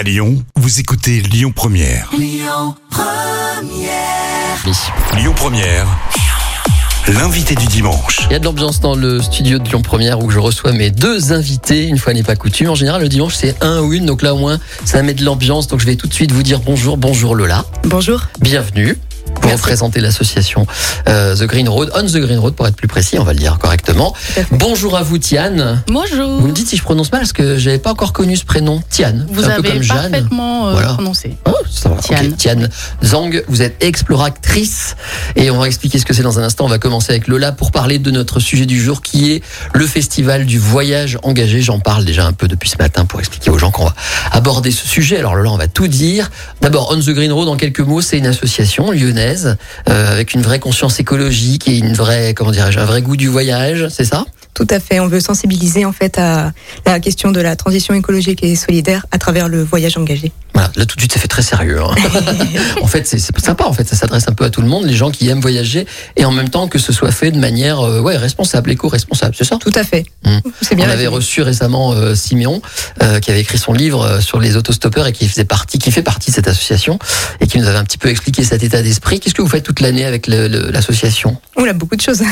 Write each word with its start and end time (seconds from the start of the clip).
À 0.00 0.02
Lyon, 0.02 0.42
vous 0.56 0.80
écoutez 0.80 1.20
Lyon 1.20 1.52
Première. 1.54 2.08
Oui. 2.16 2.40
Lyon 5.14 5.34
Première. 5.36 5.86
L'invité 7.06 7.54
du 7.54 7.66
dimanche. 7.66 8.20
Il 8.30 8.32
y 8.32 8.34
a 8.34 8.38
de 8.38 8.46
l'ambiance 8.46 8.80
dans 8.80 8.94
le 8.94 9.20
studio 9.20 9.58
de 9.58 9.68
Lyon 9.68 9.82
Première 9.82 10.24
où 10.24 10.30
je 10.30 10.38
reçois 10.38 10.72
mes 10.72 10.90
deux 10.90 11.34
invités. 11.34 11.84
Une 11.84 11.98
fois 11.98 12.14
n'est 12.14 12.22
pas 12.22 12.34
coutume. 12.34 12.70
En 12.70 12.74
général, 12.74 13.02
le 13.02 13.10
dimanche, 13.10 13.34
c'est 13.34 13.62
un 13.62 13.82
ou 13.82 13.92
une. 13.92 14.06
Donc 14.06 14.22
là, 14.22 14.32
au 14.32 14.38
moins, 14.38 14.58
ça 14.86 15.02
met 15.02 15.12
de 15.12 15.22
l'ambiance. 15.22 15.66
Donc 15.66 15.80
je 15.80 15.86
vais 15.86 15.96
tout 15.96 16.06
de 16.06 16.14
suite 16.14 16.32
vous 16.32 16.42
dire 16.42 16.60
bonjour. 16.60 16.96
Bonjour 16.96 17.34
Lola. 17.34 17.66
Bonjour. 17.84 18.22
Bienvenue. 18.40 18.96
Merci. 19.50 19.62
représenter 19.62 20.00
l'association 20.00 20.66
euh, 21.08 21.34
The 21.36 21.44
Green 21.44 21.68
Road, 21.68 21.90
On 21.94 22.02
the 22.02 22.16
Green 22.16 22.38
Road 22.38 22.54
pour 22.54 22.66
être 22.66 22.76
plus 22.76 22.88
précis, 22.88 23.18
on 23.18 23.24
va 23.24 23.32
le 23.32 23.38
dire 23.38 23.58
correctement. 23.58 24.14
Bonjour 24.52 24.96
à 24.96 25.02
vous 25.02 25.18
Tiane. 25.18 25.82
Bonjour. 25.88 26.40
Vous 26.40 26.48
me 26.48 26.52
dites 26.52 26.68
si 26.68 26.76
je 26.76 26.82
prononce 26.82 27.10
mal 27.12 27.20
parce 27.22 27.32
que 27.32 27.58
j'avais 27.58 27.78
pas 27.78 27.90
encore 27.90 28.12
connu 28.12 28.36
ce 28.36 28.44
prénom. 28.44 28.82
Tiane. 28.90 29.26
Vous 29.30 29.44
un 29.44 29.60
peu 29.60 29.68
avez 29.70 29.82
Jeanne. 29.82 30.10
parfaitement 30.12 30.68
euh, 30.68 30.72
Voilà. 30.72 30.94
prononcé. 30.94 31.36
Oh, 31.46 31.52
ça 31.70 31.88
va. 31.88 31.96
Tiane. 31.96 32.32
Tiane 32.36 32.68
Zhang, 33.04 33.42
vous 33.48 33.62
êtes 33.62 33.82
exploratrice 33.82 34.96
et 35.36 35.50
on 35.50 35.58
va 35.58 35.66
expliquer 35.66 35.98
ce 35.98 36.04
que 36.04 36.12
c'est 36.14 36.22
dans 36.22 36.38
un 36.38 36.42
instant. 36.42 36.64
On 36.64 36.68
va 36.68 36.78
commencer 36.78 37.10
avec 37.10 37.26
Lola 37.28 37.52
pour 37.52 37.70
parler 37.72 37.98
de 37.98 38.10
notre 38.10 38.40
sujet 38.40 38.66
du 38.66 38.80
jour 38.80 39.02
qui 39.02 39.32
est 39.32 39.42
le 39.74 39.86
festival 39.86 40.46
du 40.46 40.58
voyage 40.58 41.18
engagé. 41.22 41.60
J'en 41.62 41.78
parle 41.80 42.04
déjà 42.04 42.26
un 42.26 42.32
peu 42.32 42.48
depuis 42.48 42.68
ce 42.70 42.76
matin 42.78 43.04
pour 43.04 43.20
expliquer 43.20 43.50
aux 43.50 43.58
gens 43.58 43.70
qu'on 43.70 43.84
va 43.86 43.94
aborder 44.32 44.70
ce 44.70 44.86
sujet. 44.86 45.18
Alors 45.18 45.34
Lola, 45.34 45.50
on 45.50 45.56
va 45.56 45.68
tout 45.68 45.88
dire. 45.88 46.30
D'abord, 46.60 46.88
On 46.92 46.98
the 47.00 47.10
Green 47.10 47.32
Road, 47.32 47.48
en 47.48 47.56
quelques 47.56 47.80
mots, 47.80 48.00
c'est 48.00 48.18
une 48.18 48.26
association 48.26 48.90
lyonnaise 48.90 49.39
euh, 49.46 50.12
avec 50.12 50.34
une 50.34 50.42
vraie 50.42 50.58
conscience 50.58 51.00
écologique 51.00 51.68
et 51.68 51.78
une 51.78 51.94
vraie, 51.94 52.34
comment 52.34 52.50
dirais-je, 52.50 52.78
un 52.78 52.84
vrai 52.84 53.02
goût 53.02 53.16
du 53.16 53.28
voyage, 53.28 53.88
c'est 53.88 54.04
ça? 54.04 54.24
Tout 54.54 54.66
à 54.70 54.80
fait. 54.80 55.00
On 55.00 55.08
veut 55.08 55.20
sensibiliser 55.20 55.84
en 55.84 55.92
fait 55.92 56.18
à 56.18 56.52
la 56.86 57.00
question 57.00 57.30
de 57.30 57.40
la 57.40 57.56
transition 57.56 57.94
écologique 57.94 58.42
et 58.42 58.56
solidaire 58.56 59.06
à 59.10 59.18
travers 59.18 59.48
le 59.48 59.62
voyage 59.62 59.96
engagé. 59.96 60.32
Voilà, 60.52 60.70
là 60.74 60.84
tout 60.84 60.96
de 60.96 61.00
suite 61.00 61.12
ça 61.12 61.20
fait 61.20 61.28
très 61.28 61.42
sérieux. 61.42 61.80
hein. 61.80 61.94
en 62.82 62.86
fait, 62.86 63.06
c'est 63.06 63.18
sympa. 63.38 63.64
En 63.64 63.72
fait, 63.72 63.88
ça 63.88 63.94
s'adresse 63.96 64.26
un 64.28 64.32
peu 64.32 64.44
à 64.44 64.50
tout 64.50 64.60
le 64.62 64.66
monde, 64.68 64.84
les 64.84 64.94
gens 64.94 65.10
qui 65.10 65.28
aiment 65.28 65.40
voyager, 65.40 65.86
et 66.16 66.24
en 66.24 66.32
même 66.32 66.48
temps 66.48 66.66
que 66.68 66.78
ce 66.78 66.92
soit 66.92 67.12
fait 67.12 67.30
de 67.30 67.38
manière 67.38 67.80
euh, 67.80 68.00
ouais 68.00 68.16
responsable, 68.16 68.70
éco-responsable, 68.72 69.34
c'est 69.38 69.44
ça? 69.44 69.56
Tout 69.58 69.72
à 69.74 69.84
fait. 69.84 70.04
Mm. 70.24 70.38
C'est 70.60 70.74
bien. 70.74 70.88
On 70.88 70.90
avait 70.90 71.06
reçu 71.06 71.42
récemment 71.42 71.92
euh, 71.92 72.14
Siméon, 72.16 72.60
euh, 73.02 73.20
qui 73.20 73.30
avait 73.30 73.40
écrit 73.40 73.58
son 73.58 73.72
livre 73.72 74.02
euh, 74.02 74.20
sur 74.20 74.40
les 74.40 74.56
autostoppeurs 74.56 75.06
et 75.06 75.12
qui 75.12 75.28
faisait 75.28 75.44
partie, 75.44 75.78
qui 75.78 75.92
fait 75.92 76.02
partie 76.02 76.30
de 76.30 76.34
cette 76.34 76.48
association 76.48 76.98
et 77.40 77.46
qui 77.46 77.58
nous 77.58 77.66
avait 77.66 77.78
un 77.78 77.84
petit 77.84 77.98
peu 77.98 78.08
expliqué 78.08 78.42
cet 78.42 78.62
état 78.64 78.82
d'esprit. 78.82 79.20
Qu'est-ce 79.20 79.34
que 79.34 79.42
vous 79.42 79.48
faites 79.48 79.64
toute 79.64 79.80
l'année 79.80 80.04
avec 80.04 80.26
l'association? 80.26 81.36
On 81.56 81.64
a 81.66 81.72
beaucoup 81.72 81.96
de 81.96 82.00
choses. 82.02 82.22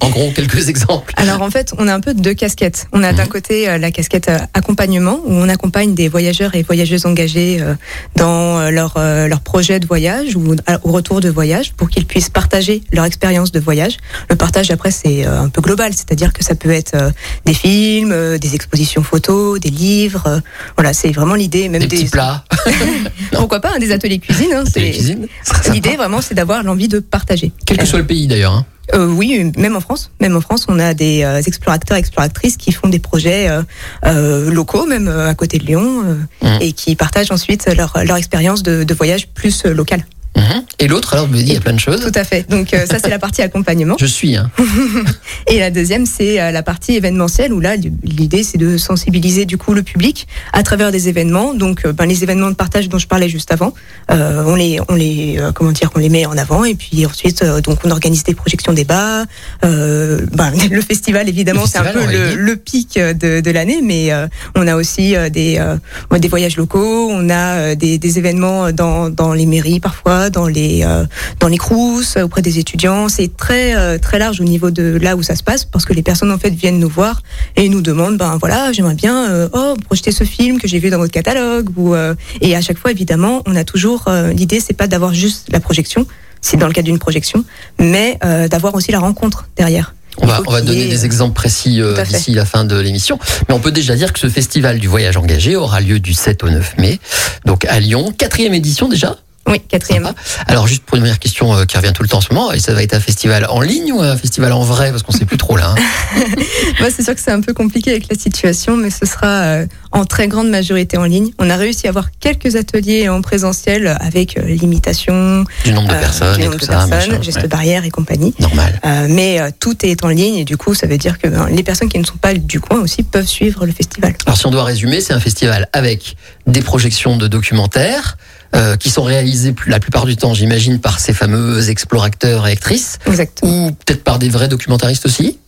En 0.00 0.08
gros, 0.10 0.30
quelques 0.34 0.68
exemples. 0.68 1.12
Alors 1.16 1.42
en 1.42 1.50
fait, 1.50 1.65
on 1.78 1.88
a 1.88 1.94
un 1.94 2.00
peu 2.00 2.14
deux 2.14 2.34
casquettes. 2.34 2.86
On 2.92 3.02
a 3.02 3.12
d'un 3.12 3.24
Mhm. 3.24 3.28
côté 3.28 3.68
euh, 3.68 3.78
la 3.78 3.90
casquette 3.90 4.28
euh, 4.28 4.38
accompagnement, 4.54 5.20
où 5.24 5.32
on 5.32 5.48
accompagne 5.48 5.94
des 5.94 6.08
voyageurs 6.08 6.54
et 6.54 6.62
voyageuses 6.62 7.06
engagés 7.06 7.58
euh, 7.60 7.74
dans 8.16 8.70
leur, 8.70 8.94
leur 8.98 9.40
projet 9.40 9.80
de 9.80 9.86
voyage 9.86 10.36
ou 10.36 10.54
à- 10.66 10.78
au 10.84 10.92
retour 10.92 11.20
de 11.20 11.28
voyage 11.28 11.72
pour 11.72 11.88
qu'ils 11.90 12.06
puissent 12.06 12.30
partager 12.30 12.82
leur 12.92 13.04
expérience 13.04 13.52
de 13.52 13.60
voyage. 13.60 13.96
Le 14.30 14.36
partage 14.36 14.70
après 14.70 14.90
c'est 14.90 15.24
un 15.24 15.48
peu 15.48 15.60
global, 15.60 15.92
c'est-à-dire 15.92 16.32
que 16.32 16.42
ça 16.44 16.54
peut 16.54 16.70
être 16.70 16.96
des 17.44 17.54
films, 17.54 18.38
des 18.38 18.54
expositions 18.54 19.02
photos, 19.02 19.60
des 19.60 19.70
livres. 19.70 20.40
voilà, 20.76 20.92
c'est 20.92 21.10
vraiment 21.12 21.34
l'idée, 21.34 21.68
même 21.68 21.82
Des 21.82 21.88
petits 21.88 22.06
plats, 22.08 22.44
Pourquoi 23.32 23.60
pas 23.60 23.72
hein, 23.74 23.78
des 23.78 23.92
ateliers 23.92 24.18
cuisine. 24.18 24.52
hein, 24.54 24.64
des 24.74 24.92
c'est-. 24.92 25.72
L'idée 25.72 25.96
vraiment 25.96 26.20
c'est 26.20 26.34
d'avoir 26.34 26.62
l'envie 26.62 26.88
de 26.88 26.98
partager. 27.00 27.52
Quel 27.64 27.76
que 27.78 27.86
soit 27.86 27.98
le 27.98 28.06
pays 28.06 28.26
d'ailleurs. 28.26 28.52
hein. 28.52 28.66
Euh, 28.94 29.08
oui, 29.08 29.50
même 29.56 29.74
en 29.76 29.80
France, 29.80 30.10
même 30.20 30.36
en 30.36 30.40
France, 30.40 30.66
on 30.68 30.78
a 30.78 30.94
des 30.94 31.22
euh, 31.24 31.40
explorateurs, 31.44 31.96
exploratrices 31.96 32.56
qui 32.56 32.70
font 32.72 32.88
des 32.88 32.98
projets 33.00 33.48
euh, 33.48 33.62
euh, 34.04 34.50
locaux, 34.50 34.86
même 34.86 35.08
euh, 35.08 35.28
à 35.28 35.34
côté 35.34 35.58
de 35.58 35.64
Lyon, 35.64 36.02
euh, 36.04 36.14
Mhm. 36.42 36.58
et 36.60 36.72
qui 36.72 36.94
partagent 36.94 37.30
ensuite 37.32 37.66
leur, 37.76 37.96
leur 38.04 38.16
expérience 38.16 38.62
de, 38.62 38.84
de 38.84 38.94
voyage 38.94 39.28
plus 39.28 39.64
local. 39.64 40.06
Mhm. 40.36 40.64
Et 40.78 40.88
l'autre, 40.88 41.14
alors, 41.14 41.26
vous 41.26 41.32
me 41.32 41.38
dites, 41.38 41.48
il 41.48 41.54
y 41.54 41.56
a 41.56 41.60
plein 41.60 41.72
de 41.72 41.80
choses. 41.80 42.00
Tout 42.00 42.12
à 42.14 42.24
fait. 42.24 42.48
Donc 42.48 42.74
euh, 42.74 42.84
ça, 42.86 42.98
c'est 42.98 43.08
la 43.08 43.18
partie 43.18 43.42
accompagnement. 43.42 43.96
Je 44.00 44.06
suis. 44.06 44.36
Hein. 44.36 44.50
Et 45.50 45.58
la 45.58 45.70
deuxième, 45.70 46.06
c'est 46.06 46.40
euh, 46.40 46.50
la 46.50 46.62
partie 46.62 46.94
événementielle, 46.94 47.52
où 47.52 47.60
là, 47.60 47.76
l'idée, 48.04 48.42
c'est 48.42 48.58
de 48.58 48.76
sensibiliser 48.76 49.46
du 49.46 49.56
coup 49.56 49.72
le 49.72 49.82
public 49.82 50.26
à 50.52 50.62
travers 50.62 50.92
des 50.92 51.08
événements. 51.08 51.54
Donc, 51.54 51.86
euh, 51.86 51.92
ben, 51.92 52.06
les 52.06 52.22
événements 52.22 52.50
de 52.50 52.54
partage 52.54 52.88
dont 52.88 52.98
je 52.98 53.06
parlais 53.06 53.28
juste 53.28 53.52
avant, 53.52 53.72
euh, 54.10 54.44
on 54.46 54.54
les, 54.54 54.78
on 54.88 54.94
les, 54.94 55.36
euh, 55.38 55.52
comment 55.52 55.72
dire, 55.72 55.90
on 55.94 55.98
les 55.98 56.10
met 56.10 56.26
en 56.26 56.36
avant. 56.36 56.64
Et 56.64 56.74
puis 56.74 57.06
ensuite, 57.06 57.42
euh, 57.42 57.60
donc, 57.60 57.78
on 57.84 57.90
organise 57.90 58.24
des 58.24 58.34
projections 58.34 58.72
débats. 58.72 59.24
Euh, 59.64 60.26
ben, 60.32 60.52
le 60.70 60.80
festival, 60.82 61.28
évidemment, 61.28 61.66
c'est 61.66 61.78
un 61.78 61.84
peu 61.84 62.04
le, 62.04 62.34
le 62.34 62.56
pic 62.56 62.98
de, 62.98 63.40
de 63.40 63.50
l'année, 63.50 63.80
mais 63.82 64.12
euh, 64.12 64.26
on 64.54 64.66
a 64.66 64.76
aussi 64.76 65.14
des, 65.30 65.56
euh, 65.58 66.18
des 66.18 66.28
voyages 66.28 66.56
locaux. 66.56 67.08
On 67.10 67.30
a 67.30 67.74
des, 67.74 67.98
des 67.98 68.18
événements 68.18 68.72
dans, 68.72 69.08
dans 69.08 69.32
les 69.32 69.46
mairies 69.46 69.80
parfois, 69.80 70.25
dans 70.30 70.46
les, 70.46 70.82
euh, 70.84 71.04
dans 71.40 71.48
les 71.48 71.58
crous, 71.58 72.16
auprès 72.16 72.42
des 72.42 72.58
étudiants. 72.58 73.08
C'est 73.08 73.36
très 73.36 73.76
euh, 73.76 73.98
très 73.98 74.18
large 74.18 74.40
au 74.40 74.44
niveau 74.44 74.70
de 74.70 74.98
là 75.00 75.16
où 75.16 75.22
ça 75.22 75.36
se 75.36 75.42
passe 75.42 75.64
parce 75.64 75.84
que 75.84 75.92
les 75.92 76.02
personnes 76.02 76.30
en 76.30 76.38
fait 76.38 76.50
viennent 76.50 76.78
nous 76.78 76.88
voir 76.88 77.22
et 77.56 77.68
nous 77.68 77.80
demandent 77.80 78.16
ben 78.16 78.36
voilà 78.38 78.72
j'aimerais 78.72 78.94
bien 78.94 79.30
euh, 79.30 79.48
oh 79.52 79.74
projeter 79.84 80.12
ce 80.12 80.24
film 80.24 80.60
que 80.60 80.68
j'ai 80.68 80.78
vu 80.78 80.90
dans 80.90 80.98
votre 80.98 81.12
catalogue 81.12 81.68
ou 81.76 81.94
euh, 81.94 82.14
et 82.40 82.56
à 82.56 82.60
chaque 82.60 82.78
fois 82.78 82.90
évidemment 82.90 83.42
on 83.46 83.56
a 83.56 83.64
toujours 83.64 84.04
euh, 84.08 84.32
l'idée 84.32 84.60
c'est 84.60 84.74
pas 84.74 84.86
d'avoir 84.86 85.14
juste 85.14 85.48
la 85.50 85.60
projection 85.60 86.06
c'est 86.40 86.56
dans 86.56 86.66
le 86.66 86.72
cadre 86.72 86.86
d'une 86.86 86.98
projection 86.98 87.44
mais 87.78 88.18
euh, 88.24 88.48
d'avoir 88.48 88.74
aussi 88.74 88.92
la 88.92 89.00
rencontre 89.00 89.48
derrière. 89.56 89.94
On 90.18 90.26
va, 90.26 90.40
on 90.46 90.50
va 90.50 90.62
donner 90.62 90.86
des 90.86 91.02
euh, 91.02 91.04
exemples 91.04 91.34
précis 91.34 91.82
euh, 91.82 92.02
d'ici 92.04 92.32
la 92.32 92.46
fin 92.46 92.64
de 92.64 92.78
l'émission. 92.78 93.18
Mais 93.48 93.54
on 93.54 93.60
peut 93.60 93.70
déjà 93.70 93.94
dire 93.96 94.14
que 94.14 94.18
ce 94.18 94.30
festival 94.30 94.78
du 94.78 94.88
voyage 94.88 95.18
engagé 95.18 95.56
aura 95.56 95.80
lieu 95.80 96.00
du 96.00 96.14
7 96.14 96.42
au 96.42 96.48
9 96.48 96.78
mai, 96.78 96.98
donc 97.44 97.66
à 97.66 97.80
Lyon. 97.80 98.14
Quatrième 98.16 98.54
édition 98.54 98.88
déjà? 98.88 99.18
Oui 99.48 99.60
quatrième. 99.60 100.12
Alors 100.48 100.66
juste 100.66 100.82
pour 100.84 100.96
une 100.96 101.02
première 101.02 101.18
question 101.18 101.54
euh, 101.54 101.64
qui 101.64 101.76
revient 101.76 101.92
tout 101.94 102.02
le 102.02 102.08
temps 102.08 102.18
en 102.18 102.20
ce 102.20 102.32
moment, 102.32 102.52
et 102.52 102.58
ça 102.58 102.74
va 102.74 102.82
être 102.82 102.94
un 102.94 103.00
festival 103.00 103.46
en 103.48 103.60
ligne 103.60 103.92
ou 103.92 104.00
un 104.02 104.16
festival 104.16 104.52
en 104.52 104.62
vrai 104.62 104.90
Parce 104.90 105.02
qu'on 105.04 105.12
sait 105.12 105.24
plus 105.24 105.36
trop 105.36 105.56
là. 105.56 105.74
hein. 105.76 106.20
Moi, 106.80 106.88
c'est 106.94 107.02
sûr 107.04 107.14
que 107.14 107.20
c'est 107.20 107.30
un 107.30 107.40
peu 107.40 107.52
compliqué 107.54 107.90
avec 107.92 108.08
la 108.10 108.18
situation, 108.18 108.76
mais 108.76 108.90
ce 108.90 109.06
sera 109.06 109.26
euh, 109.26 109.66
en 109.92 110.04
très 110.04 110.26
grande 110.28 110.48
majorité 110.50 110.96
en 110.98 111.04
ligne. 111.04 111.30
On 111.38 111.48
a 111.48 111.56
réussi 111.56 111.86
à 111.86 111.90
avoir 111.90 112.08
quelques 112.18 112.56
ateliers 112.56 113.08
en 113.08 113.22
présentiel 113.22 113.96
avec 114.00 114.36
euh, 114.36 114.42
limitation, 114.42 115.44
Du 115.64 115.72
nombre 115.72 115.88
de 115.88 115.94
personnes 116.00 116.40
et 116.40 116.46
tout 116.48 116.56
de 116.56 116.64
ça. 116.64 116.86
personnes, 116.86 116.90
machin. 117.12 117.22
gestes 117.22 117.36
Ouais. 117.42 117.48
barrières 117.48 117.84
et 117.84 117.90
compagnie. 117.90 118.34
Normal. 118.40 118.80
Mais 119.08 119.40
tout 119.60 119.76
est 119.86 120.04
en 120.04 120.08
ligne 120.08 120.36
et 120.36 120.44
du 120.44 120.56
coup, 120.56 120.74
ça 120.74 120.86
veut 120.86 120.98
dire 120.98 121.18
que 121.18 121.28
ben, 121.28 121.46
les 121.50 121.62
personnes 121.62 121.88
qui 121.88 121.98
ne 121.98 122.04
sont 122.04 122.16
pas 122.16 122.34
du 122.34 122.60
coin 122.60 122.80
aussi 122.80 123.02
peuvent 123.02 123.26
suivre 123.26 123.66
le 123.66 123.72
festival. 123.72 124.14
Alors 124.26 124.36
si 124.38 124.46
on 124.46 124.50
doit 124.50 124.64
résumer, 124.64 125.00
c'est 125.00 125.12
un 125.12 125.20
festival 125.20 125.68
avec 125.72 126.16
des 126.46 126.62
projections 126.62 127.16
de 127.16 127.26
documentaires 127.28 128.16
euh, 128.54 128.76
qui 128.76 128.90
sont 128.90 129.02
réalisées 129.02 129.52
plus- 129.52 129.70
la 129.70 129.80
plupart 129.80 130.04
du 130.06 130.16
temps, 130.16 130.34
j'imagine, 130.34 130.78
par 130.80 131.00
ces 131.00 131.12
fameux 131.12 131.68
explorateurs 131.70 132.46
et 132.46 132.52
actrices, 132.52 132.98
Exact. 133.06 133.40
ou 133.42 133.70
peut-être 133.84 134.04
par 134.04 134.18
des 134.18 134.28
vrais 134.28 134.48
documentaristes 134.48 135.06
aussi. 135.06 135.38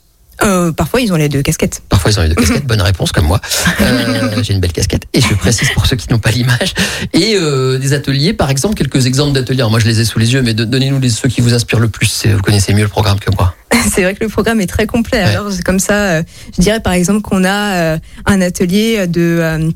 Euh, 0.45 0.71
parfois, 0.71 1.01
ils 1.01 1.13
ont 1.13 1.17
les 1.17 1.29
deux 1.29 1.43
casquettes. 1.43 1.83
Parfois, 1.89 2.13
ils 2.13 2.19
ont 2.21 2.23
les 2.23 2.29
deux 2.29 2.37
casquettes. 2.37 2.65
Bonne 2.65 2.81
réponse, 2.81 3.11
comme 3.11 3.27
moi. 3.27 3.41
Euh, 3.81 4.43
J'ai 4.43 4.55
une 4.55 4.61
belle 4.61 4.73
casquette. 4.73 5.03
Et 5.13 5.21
je 5.21 5.35
précise 5.35 5.69
pour 5.71 5.87
ceux 5.87 5.97
qui 5.97 6.09
n'ont 6.11 6.19
pas 6.21 6.31
l'image. 6.31 6.75
Et 7.13 7.35
euh, 7.37 7.79
des 7.79 7.93
ateliers, 7.93 8.33
par 8.33 8.49
exemple, 8.51 8.75
quelques 8.77 9.07
exemples 9.07 9.33
d'ateliers. 9.33 9.65
Moi, 9.69 9.79
je 9.81 9.87
les 9.87 10.01
ai 10.01 10.05
sous 10.05 10.19
les 10.21 10.33
yeux, 10.35 10.43
mais 10.43 10.55
donnez-nous 10.55 11.01
ceux 11.09 11.29
qui 11.29 11.41
vous 11.41 11.55
inspirent 11.55 11.81
le 11.81 11.89
plus. 11.89 12.27
Vous 12.27 12.41
connaissez 12.43 12.73
mieux 12.75 12.83
le 12.85 12.89
programme 12.89 13.19
que 13.19 13.31
moi. 13.37 13.55
C'est 13.93 14.03
vrai 14.03 14.15
que 14.15 14.23
le 14.23 14.31
programme 14.31 14.61
est 14.61 14.67
très 14.69 14.87
complet. 14.87 15.19
Ouais. 15.19 15.31
Alors, 15.31 15.51
comme 15.65 15.79
ça, 15.81 15.95
euh, 15.95 16.23
je 16.57 16.63
dirais 16.63 16.81
par 16.81 16.93
exemple 16.93 17.23
qu'on 17.23 17.45
a 17.45 17.99
un 18.27 18.41
atelier 18.41 19.07
de 19.09 19.73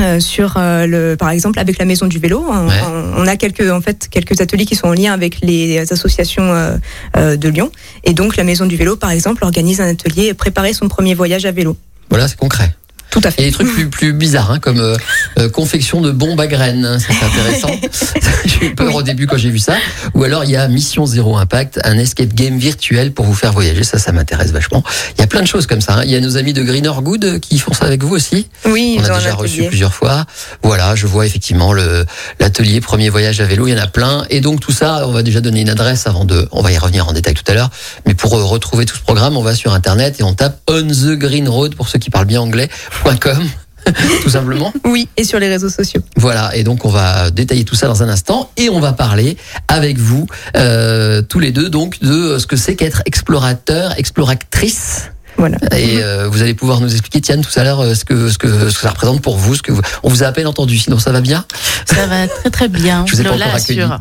euh, 0.00 0.18
sur 0.20 0.54
euh, 0.56 0.86
le, 0.86 1.16
par 1.16 1.30
exemple, 1.30 1.58
avec 1.58 1.78
la 1.78 1.84
maison 1.84 2.06
du 2.06 2.18
vélo. 2.18 2.44
On, 2.48 2.66
Ouais. 2.68 2.74
on- 2.86 3.22
on 3.22 3.26
a 3.26 3.36
quelques, 3.36 3.70
en 3.70 3.80
fait, 3.80 4.08
quelques 4.10 4.40
ateliers 4.40 4.64
qui 4.66 4.74
sont 4.76 4.88
en 4.88 4.92
lien 4.92 5.12
avec 5.12 5.40
les 5.42 5.78
associations 5.92 6.42
euh, 6.52 6.76
euh, 7.16 7.36
de 7.36 7.48
Lyon. 7.48 7.70
Et 8.04 8.12
donc, 8.12 8.36
la 8.36 8.44
maison 8.44 8.66
du 8.66 8.76
vélo, 8.76 8.96
par 8.96 9.10
exemple, 9.10 9.44
organise 9.44 9.80
un 9.80 9.88
atelier 9.88 10.34
préparer 10.34 10.72
son 10.72 10.88
premier 10.88 11.14
voyage 11.14 11.44
à 11.46 11.52
vélo. 11.52 11.76
Voilà, 12.10 12.28
c'est 12.28 12.36
concret. 12.38 12.74
Tout 13.14 13.20
à 13.22 13.28
Et 13.28 13.30
fait. 13.30 13.42
des 13.44 13.52
trucs 13.52 13.72
plus, 13.72 13.88
plus 13.88 14.12
bizarres, 14.12 14.50
hein, 14.50 14.58
comme 14.58 14.80
euh, 14.80 14.96
euh, 15.38 15.48
confection 15.48 16.00
de 16.00 16.10
bombes 16.10 16.40
à 16.40 16.48
graines. 16.48 16.84
hein, 16.84 16.98
ça, 16.98 17.06
C'est 17.08 17.24
intéressant. 17.24 17.70
j'ai 18.44 18.66
eu 18.66 18.74
peur 18.74 18.92
au 18.92 19.02
début 19.02 19.28
quand 19.28 19.36
j'ai 19.36 19.50
vu 19.50 19.60
ça. 19.60 19.76
Ou 20.14 20.24
alors, 20.24 20.42
il 20.42 20.50
y 20.50 20.56
a 20.56 20.66
Mission 20.66 21.06
Zéro 21.06 21.36
Impact, 21.36 21.78
un 21.84 21.96
escape 21.96 22.34
game 22.34 22.58
virtuel 22.58 23.12
pour 23.12 23.24
vous 23.24 23.34
faire 23.34 23.52
voyager. 23.52 23.84
Ça, 23.84 23.98
ça 23.98 24.10
m'intéresse 24.10 24.50
vachement. 24.50 24.82
Il 25.16 25.20
y 25.20 25.24
a 25.24 25.28
plein 25.28 25.42
de 25.42 25.46
choses 25.46 25.68
comme 25.68 25.80
ça. 25.80 25.98
hein. 25.98 26.02
Il 26.04 26.10
y 26.10 26.16
a 26.16 26.20
nos 26.20 26.36
amis 26.36 26.52
de 26.52 26.64
Greener 26.64 26.90
Good 27.02 27.38
qui 27.38 27.60
font 27.60 27.72
ça 27.72 27.84
avec 27.84 28.02
vous 28.02 28.16
aussi. 28.16 28.48
Oui, 28.66 28.96
On 29.00 29.04
a 29.04 29.18
déjà 29.18 29.34
reçu 29.34 29.62
plusieurs 29.68 29.94
fois. 29.94 30.24
Voilà, 30.64 30.96
je 30.96 31.06
vois 31.06 31.24
effectivement 31.24 31.72
le 31.72 32.04
l'atelier 32.40 32.80
premier 32.80 33.10
voyage 33.10 33.40
à 33.40 33.44
vélo. 33.44 33.68
Il 33.68 33.74
y 33.76 33.78
en 33.78 33.82
a 33.82 33.86
plein. 33.86 34.24
Et 34.28 34.40
donc 34.40 34.58
tout 34.58 34.72
ça, 34.72 35.06
on 35.06 35.12
va 35.12 35.22
déjà 35.22 35.40
donner 35.40 35.60
une 35.60 35.70
adresse 35.70 36.08
avant 36.08 36.24
de. 36.24 36.48
On 36.50 36.62
va 36.62 36.72
y 36.72 36.78
revenir 36.78 37.06
en 37.08 37.12
détail 37.12 37.34
tout 37.34 37.44
à 37.46 37.54
l'heure. 37.54 37.70
Mais 38.06 38.14
pour 38.14 38.36
euh, 38.36 38.42
retrouver 38.42 38.86
tout 38.86 38.96
ce 38.96 39.02
programme, 39.02 39.36
on 39.36 39.42
va 39.42 39.54
sur 39.54 39.72
internet 39.72 40.16
et 40.18 40.24
on 40.24 40.34
tape 40.34 40.58
on 40.68 40.82
the 40.88 41.16
green 41.16 41.48
road 41.48 41.76
pour 41.76 41.88
ceux 41.88 42.00
qui 42.00 42.10
parlent 42.10 42.26
bien 42.26 42.40
anglais. 42.40 42.68
.com. 43.04 43.48
tout 44.22 44.30
simplement. 44.30 44.72
Oui, 44.84 45.08
et 45.16 45.24
sur 45.24 45.38
les 45.38 45.48
réseaux 45.48 45.68
sociaux. 45.68 46.00
Voilà, 46.16 46.54
et 46.56 46.64
donc 46.64 46.84
on 46.84 46.88
va 46.88 47.30
détailler 47.30 47.64
tout 47.64 47.74
ça 47.74 47.86
dans 47.86 48.02
un 48.02 48.08
instant 48.08 48.50
et 48.56 48.70
on 48.70 48.80
va 48.80 48.92
parler 48.92 49.36
avec 49.68 49.98
vous 49.98 50.26
euh, 50.56 51.22
tous 51.22 51.38
les 51.38 51.52
deux 51.52 51.68
donc 51.68 52.00
de 52.00 52.38
ce 52.38 52.46
que 52.46 52.56
c'est 52.56 52.76
qu'être 52.76 53.02
explorateur, 53.06 53.98
exploratrice. 53.98 55.10
Voilà. 55.36 55.56
Et 55.76 55.98
euh, 56.02 56.28
vous 56.30 56.42
allez 56.42 56.54
pouvoir 56.54 56.80
nous 56.80 56.90
expliquer, 56.92 57.20
Tiane, 57.20 57.42
tout 57.42 57.58
à 57.58 57.64
l'heure, 57.64 57.80
euh, 57.80 57.94
ce 57.94 58.04
que, 58.04 58.28
ce, 58.30 58.38
que, 58.38 58.48
ce 58.70 58.74
que 58.76 58.80
ça 58.80 58.90
représente 58.90 59.20
pour 59.20 59.36
vous. 59.36 59.54
Ce 59.54 59.62
que 59.62 59.72
vous- 59.72 59.82
On 60.02 60.08
vous 60.08 60.22
a 60.22 60.26
à 60.26 60.32
peine 60.32 60.46
entendu, 60.46 60.78
sinon 60.78 60.98
ça 60.98 61.12
va 61.12 61.20
bien 61.20 61.44
Ça 61.86 62.06
va 62.06 62.26
très 62.28 62.50
très 62.50 62.68
bien. 62.68 63.04
Je 63.08 63.12
vous 63.14 63.20
ai 63.20 63.24
pas 63.24 63.30
Lola 63.30 63.46
encore 63.46 63.56
accueilli. 63.56 63.80
assure. 63.80 64.00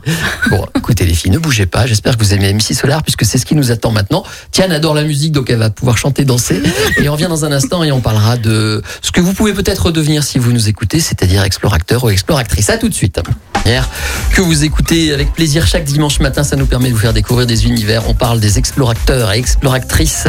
Bon, 0.50 0.66
écoutez 0.76 1.06
les 1.06 1.14
filles, 1.14 1.32
ne 1.32 1.40
bougez 1.40 1.66
pas. 1.66 1.86
J'espère 1.88 2.18
que 2.18 2.24
vous 2.24 2.34
aimez 2.34 2.54
MC 2.54 2.74
Solar 2.74 3.02
puisque 3.04 3.26
c'est 3.26 3.38
ce 3.38 3.46
qui 3.46 3.56
nous 3.56 3.72
attend 3.72 3.92
maintenant. 3.92 4.24
Tiane 4.52 4.72
adore 4.72 4.94
la 4.94 5.04
musique, 5.04 5.32
donc 5.32 5.50
elle 5.50 5.58
va 5.58 5.70
pouvoir 5.70 5.98
chanter, 5.98 6.24
danser. 6.26 6.62
Et 7.02 7.10
on 7.10 7.14
revient 7.14 7.28
dans 7.30 7.46
un 7.46 7.52
instant 7.52 7.84
et 7.84 7.92
on 7.92 8.02
parlera 8.02 8.38
de 8.38 8.82
ce 9.02 9.12
que 9.12 9.22
vous 9.22 9.34
pouvez 9.34 9.54
peut-être 9.54 9.92
devenir 9.92 10.24
si 10.24 10.38
vous 10.40 10.52
nous 10.54 10.70
écoutez, 10.70 11.00
c'est-à-dire 11.00 11.44
explorateur 11.44 12.04
ou 12.04 12.10
exploratrice. 12.10 12.70
À 12.70 12.78
tout 12.78 12.90
de 12.90 12.94
suite. 12.94 13.20
Hier, 13.66 13.88
que 14.34 14.42
vous 14.42 14.66
écoutez 14.66 15.14
avec 15.14 15.32
plaisir 15.34 15.66
chaque 15.66 15.86
dimanche 15.86 16.20
matin, 16.20 16.44
ça 16.44 16.58
nous 16.58 16.66
permet 16.66 16.90
de 16.90 16.94
vous 16.94 17.00
faire 17.00 17.14
découvrir 17.14 17.48
des 17.48 17.66
univers. 17.66 18.04
On 18.10 18.14
parle 18.14 18.42
des 18.42 18.58
explorateurs 18.58 19.32
et 19.32 19.38
exploratrices 19.38 20.28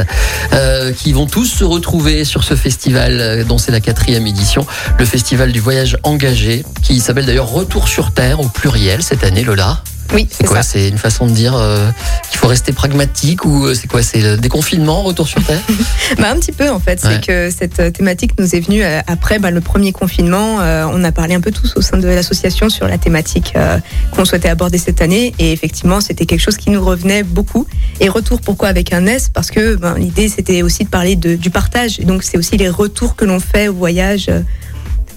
euh, 0.53 0.93
qui 0.95 1.13
vont 1.13 1.27
tous 1.27 1.47
se 1.47 1.65
retrouver 1.65 2.25
sur 2.25 2.45
ce 2.45 2.55
festival 2.57 3.21
euh, 3.21 3.45
dont 3.45 3.59
c'est 3.59 3.73
la 3.73 3.81
quatrième 3.81 4.27
édition, 4.27 4.67
le 4.99 5.05
festival 5.05 5.53
du 5.53 5.61
voyage 5.61 5.99
engagé, 6.03 6.65
qui 6.83 7.01
s'appelle 7.01 7.27
d'ailleurs 7.27 7.51
Retour 7.51 7.89
sur 7.89 8.13
Terre 8.13 8.41
au 8.41 8.49
pluriel 8.49 9.03
cette 9.03 9.25
année, 9.25 9.45
Lola. 9.45 9.83
Oui, 10.13 10.29
C'est 10.31 10.47
quoi. 10.47 10.63
C'est 10.63 10.89
une 10.89 10.99
façon 10.99 11.27
de 11.27 11.33
dire 11.33 11.55
euh, 11.57 11.89
qu'il 12.31 12.39
faut 12.39 12.47
rester 12.47 12.73
pragmatique 12.73 13.45
ou 13.45 13.67
euh, 13.67 13.75
c'est 13.75 13.89
quoi 13.89 14.03
C'est 14.03 14.21
le 14.21 14.37
déconfinement, 14.37 15.03
retour 15.03 15.27
sur 15.27 15.43
Terre 15.45 15.61
Bah, 16.19 16.31
un 16.31 16.37
petit 16.39 16.53
peu 16.53 16.69
en 16.71 16.79
fait, 16.79 17.03
Ouais. 17.05 17.15
c'est 17.15 17.27
que 17.27 17.51
cette 17.51 17.81
euh, 17.81 17.91
thématique 17.91 18.33
nous 18.39 18.55
est 18.55 18.61
venue 18.61 18.83
après 19.07 19.39
bah, 19.39 19.51
le 19.51 19.61
premier 19.61 19.93
confinement. 19.93 20.61
Euh, 20.61 20.87
on 20.93 21.03
a 21.05 21.13
parlé 21.13 21.35
un 21.35 21.41
peu 21.41 21.51
tous 21.51 21.73
au 21.77 21.81
sein 21.81 21.97
de 21.97 22.07
l'association 22.09 22.69
sur 22.69 22.87
la 22.87 22.99
thématique 22.99 23.55
qu'on 24.13 24.25
souhaitait 24.25 24.49
aborder 24.49 24.79
cette 24.79 25.01
année 25.03 25.33
et 25.39 25.53
effectivement 25.53 26.01
c'était 26.01 26.27
quelque 26.27 26.41
chose 26.41 26.57
qui 26.57 26.71
nous 26.71 26.85
revenait 26.85 27.23
beaucoup. 27.23 27.67
Et 28.01 28.09
retour 28.09 28.41
pourquoi? 28.41 28.69
Avec 28.69 28.93
un 28.93 29.07
S? 29.07 29.31
Parce 29.33 29.51
que 29.51 29.75
ben, 29.77 29.95
l'idée 29.97 30.29
c'était 30.29 30.63
aussi 30.63 30.85
de 30.85 30.89
parler 30.89 31.17
de, 31.17 31.35
du 31.35 31.51
partage. 31.51 31.99
Et 32.01 32.05
donc 32.05 32.23
c'est 32.23 32.39
aussi 32.39 32.57
les 32.57 32.69
retours 32.69 33.17
que 33.17 33.25
l'on 33.25 33.41
fait 33.41 33.69
au 33.69 33.75
voyage 33.75 34.31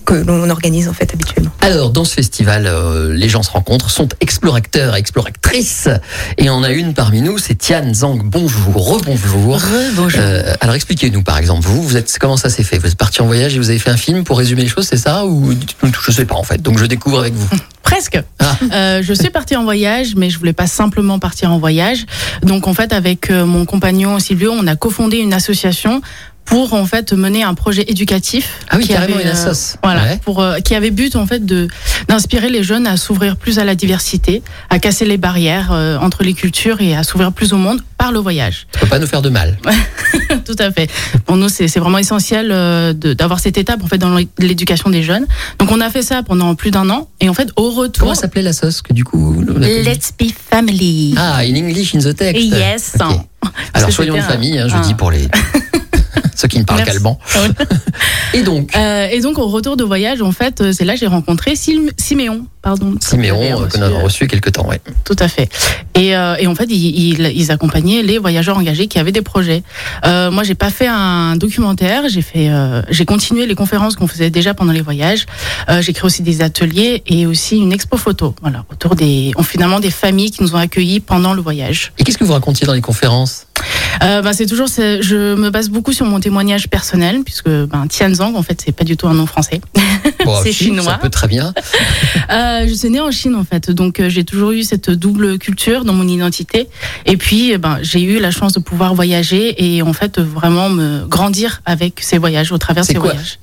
que 0.08 0.14
l'on 0.14 0.50
organise 0.50 0.88
en 0.88 0.94
fait 0.94 1.14
habituellement. 1.14 1.52
Alors, 1.60 1.90
dans 1.90 2.06
ce 2.06 2.14
festival, 2.14 2.66
euh, 2.66 3.14
les 3.14 3.28
gens 3.28 3.44
se 3.44 3.52
rencontrent, 3.52 3.90
sont 3.90 4.08
explorateurs 4.22 4.96
et 4.96 5.00
exploratrices. 5.00 5.90
Et 6.38 6.50
on 6.50 6.64
a 6.64 6.70
une 6.72 6.94
parmi 6.94 7.22
nous, 7.22 7.38
c'est 7.38 7.56
Tiane 7.56 7.94
Zang. 7.94 8.22
Bonjour, 8.24 8.74
rebonjour. 8.74 9.60
bonjour. 9.96 10.20
Euh, 10.24 10.54
alors 10.62 10.76
expliquez-nous 10.76 11.24
par 11.24 11.38
exemple, 11.38 11.68
vous, 11.68 11.84
vous 11.84 11.98
êtes 11.98 12.18
comment 12.20 12.38
ça 12.38 12.50
s'est 12.50 12.64
fait? 12.64 12.78
Vous 12.78 12.88
êtes 12.88 12.96
parti 12.96 13.22
en 13.22 13.26
voyage 13.26 13.56
et 13.56 13.60
vous 13.60 13.70
avez 13.70 13.80
fait 13.80 13.90
un 13.90 13.98
film 13.98 14.24
pour 14.24 14.38
résumer 14.38 14.62
les 14.62 14.70
choses, 14.70 14.88
c'est 14.88 14.98
ça? 14.98 15.26
Ou 15.26 15.54
je 16.02 16.12
sais 16.12 16.26
pas 16.26 16.36
en 16.36 16.44
fait. 16.44 16.62
Donc 16.62 16.78
je 16.78 16.86
découvre 16.86 17.20
avec 17.20 17.34
vous. 17.34 17.50
Presque. 17.84 18.22
Ah. 18.40 18.58
Euh, 18.72 19.02
je 19.04 19.14
suis 19.14 19.30
partie 19.30 19.58
en 19.58 19.64
voyage, 19.64 20.16
mais 20.16 20.30
je 20.30 20.40
voulais 20.40 20.54
pas 20.54 20.68
simplement 20.68 21.20
partir 21.20 21.52
en 21.52 21.60
voyage. 21.60 22.06
Donc 22.44 22.68
en 22.68 22.74
fait, 22.74 22.94
avec 22.94 23.30
mon 23.30 23.66
compagnon 23.66 24.20
Silvio, 24.20 24.54
on 24.54 24.68
a 24.68 24.78
cofondé 24.78 25.18
une 25.18 25.34
association 25.34 26.02
pour 26.48 26.74
en 26.74 26.86
fait 26.86 27.14
mener 27.14 27.44
un 27.44 27.54
projet 27.54 27.84
éducatif. 27.88 28.60
Ah 28.70 28.78
oui, 28.78 28.84
qui 28.84 28.90
carrément 28.90 29.16
avait, 29.16 29.24
une 29.24 29.30
euh, 29.30 29.34
assoce. 29.34 29.78
Voilà, 29.84 30.04
Ouais. 30.04 30.20
pour 30.24 30.42
euh, 30.42 30.60
qui 30.60 30.74
avait 30.76 30.92
but 30.92 31.16
en 31.16 31.26
fait 31.28 31.46
de 31.46 31.68
d'inspirer 32.08 32.50
les 32.50 32.64
jeunes 32.64 32.88
à 32.88 32.98
s'ouvrir 32.98 33.36
plus 33.36 33.60
à 33.60 33.66
la 33.66 33.76
diversité, 33.76 34.42
à 34.70 34.80
casser 34.80 35.06
les 35.06 35.18
barrières 35.18 35.70
euh, 35.72 35.98
entre 36.00 36.24
les 36.24 36.34
cultures 36.34 36.82
et 36.82 36.96
à 36.96 37.04
s'ouvrir 37.04 37.32
plus 37.34 37.54
au 37.54 37.58
monde 37.58 37.82
par 37.98 38.12
le 38.12 38.20
voyage. 38.20 38.68
Ça 38.74 38.80
peut 38.82 38.88
pas 38.88 39.00
nous 39.00 39.08
faire 39.08 39.22
de 39.22 39.30
mal. 39.30 39.58
Tout 40.46 40.56
à 40.60 40.72
fait. 40.72 40.90
Pour 41.26 41.36
nous, 41.38 41.50
c'est 41.50 41.68
c'est 41.68 41.80
vraiment 41.80 41.98
essentiel 41.98 42.50
euh, 42.52 42.94
de- 42.94 43.14
d'avoir 43.14 43.40
cette 43.40 43.58
étape 43.58 43.84
en 43.84 43.88
fait 43.88 43.98
dans 43.98 44.18
l'éducation 44.40 44.90
des 44.90 45.04
jeunes. 45.04 45.26
Donc 45.60 45.72
on 45.72 45.82
a 45.82 45.90
fait 45.90 46.02
ça 46.02 46.24
pendant 46.24 46.56
plus 46.56 46.72
d'un 46.72 46.90
an 46.90 47.10
et 47.20 47.28
en 47.30 47.34
fait 47.34 47.50
au 47.58 47.72
retour. 47.72 48.02
Comment 48.08 48.16
s'appelait 48.16 48.42
la 48.42 48.54
sauce 48.54 48.82
que 48.82 48.94
du 48.94 49.04
coup 49.04 49.44
Let's 49.60 50.14
be 50.18 50.28
family. 50.50 51.14
Ah, 51.18 51.40
in 51.44 51.56
English 51.56 51.94
in 51.96 52.00
the 52.00 52.16
text. 52.16 52.42
Yes. 52.42 52.94
Alors 53.74 53.92
soyons 53.92 54.16
une 54.16 54.22
un- 54.22 54.24
famille, 54.24 54.58
hein, 54.58 54.68
je 54.70 54.78
dis 54.88 54.94
pour 54.94 55.12
les 55.12 55.28
ceux 56.36 56.48
qui 56.48 56.60
ne 56.60 56.64
parlent 56.64 56.84
qu'allemand. 56.84 57.20
Et 58.34 58.44
donc, 58.44 58.72
Euh, 58.78 59.08
et 59.12 59.22
donc 59.22 59.38
au 59.40 59.48
retour 59.48 59.76
de 59.76 59.84
voyage, 59.84 60.22
en 60.22 60.32
fait, 60.32 60.62
euh, 60.62 60.72
c'est 60.72 60.86
là 60.86 60.94
que 60.94 61.00
j'ai 61.00 61.08
rencontré 61.08 61.56
Sim- 61.56 61.90
Siméon, 61.98 62.46
pardon. 62.62 62.96
Siméon, 63.02 63.42
J'avais 63.42 63.62
euh, 63.64 63.68
qu'on 63.68 63.82
a 63.82 64.04
reçu 64.04 64.28
quelque 64.28 64.50
temps, 64.50 64.68
ouais. 64.68 64.80
Tout 65.04 65.16
à 65.20 65.28
fait. 65.28 65.50
Et, 65.96 66.16
euh, 66.16 66.36
et 66.38 66.48
en 66.48 66.54
fait, 66.56 66.66
ils, 66.70 67.52
accompagnaient 67.52 68.04
les 68.04 68.18
voyageurs 68.20 68.58
engagés 68.58 68.88
qui 68.88 69.00
avaient 69.00 69.12
des 69.12 69.22
projets. 69.22 69.64
Euh, 70.06 70.30
moi, 70.32 70.44
j'ai 70.44 70.54
pas 70.56 70.70
fait 70.70 70.88
un 70.88 71.36
documentaire. 71.38 72.08
J'ai 72.10 72.22
fait, 72.22 72.50
j'ai 72.90 73.06
continué 73.06 73.46
les 73.46 73.56
conférences 73.56 73.96
qu'on 73.96 74.08
faisait 74.08 74.30
déjà 74.30 74.54
pendant 74.54 74.74
les 74.74 74.82
voyages. 74.82 75.26
J'ai 75.80 75.94
créé 75.94 76.06
aussi 76.06 76.22
des 76.22 76.42
ateliers 76.42 77.04
et 77.08 77.26
aussi 77.26 77.58
une 77.58 77.72
expo 77.72 77.98
photo. 77.98 78.36
Voilà, 78.42 78.66
autour 78.72 78.96
des, 78.96 79.32
finalement 79.44 79.80
des 79.80 79.92
familles 79.92 80.32
qui 80.32 80.44
nous 80.44 80.54
ont 80.56 80.60
accueillis 80.60 81.00
pendant 81.00 81.34
le 81.34 81.42
voyage. 81.42 81.94
Et 81.98 82.04
qu'est-ce 82.04 82.18
que 82.18 82.26
vous 82.26 82.34
racontiez 82.34 82.68
dans 82.68 82.74
les 82.74 82.82
conférences? 82.82 83.48
Euh, 84.04 84.22
bah, 84.22 84.34
c'est 84.34 84.46
toujours, 84.46 84.68
je 84.68 85.36
me 85.36 85.50
base 85.50 85.70
beaucoup 85.70 85.94
sur 85.94 86.06
mon 86.06 86.20
témoignage 86.20 86.70
personnel 86.70 87.22
puisque 87.24 87.50
ben, 87.50 87.88
Tianzang, 87.88 88.36
en 88.36 88.44
fait, 88.44 88.62
c'est 88.64 88.72
pas 88.72 88.84
du 88.84 88.98
tout 88.98 89.08
un 89.08 89.14
nom 89.14 89.26
français. 89.26 89.62
Bon, 90.26 90.36
C'est 90.44 90.52
chinois. 90.52 90.84
Ça 90.84 90.98
peut 90.98 91.10
très 91.10 91.28
bien. 91.28 91.54
Euh, 92.30 92.66
je 92.68 92.74
suis 92.74 92.90
née 92.90 93.00
en 93.00 93.10
Chine 93.10 93.36
en 93.36 93.46
fait, 93.46 93.72
donc 93.72 94.00
euh, 94.02 94.10
j'ai 94.10 94.26
toujours 94.26 94.52
eu 94.52 94.64
cette 94.64 94.90
double 94.90 95.38
culture 95.38 95.86
dans 95.86 95.94
mon 95.94 96.06
identité. 96.08 96.68
Et 97.06 97.16
puis, 97.16 97.52
eh 97.52 97.58
ben, 97.58 97.78
j'ai 97.82 98.02
eu 98.04 98.20
la 98.20 98.32
chance 98.32 98.52
de 98.52 98.60
pouvoir 98.60 98.94
voyager 98.96 99.56
et 99.64 99.82
en 99.82 99.94
fait 99.94 100.20
vraiment 100.20 100.70
me 100.70 101.06
grandir 101.06 101.62
avec 101.66 102.02
ces 102.02 102.18
voyages, 102.18 102.52
au 102.52 102.58
travers 102.58 102.84
C'est 102.84 102.94
ces 102.94 103.00
quoi 103.00 103.12
voyages. 103.12 103.40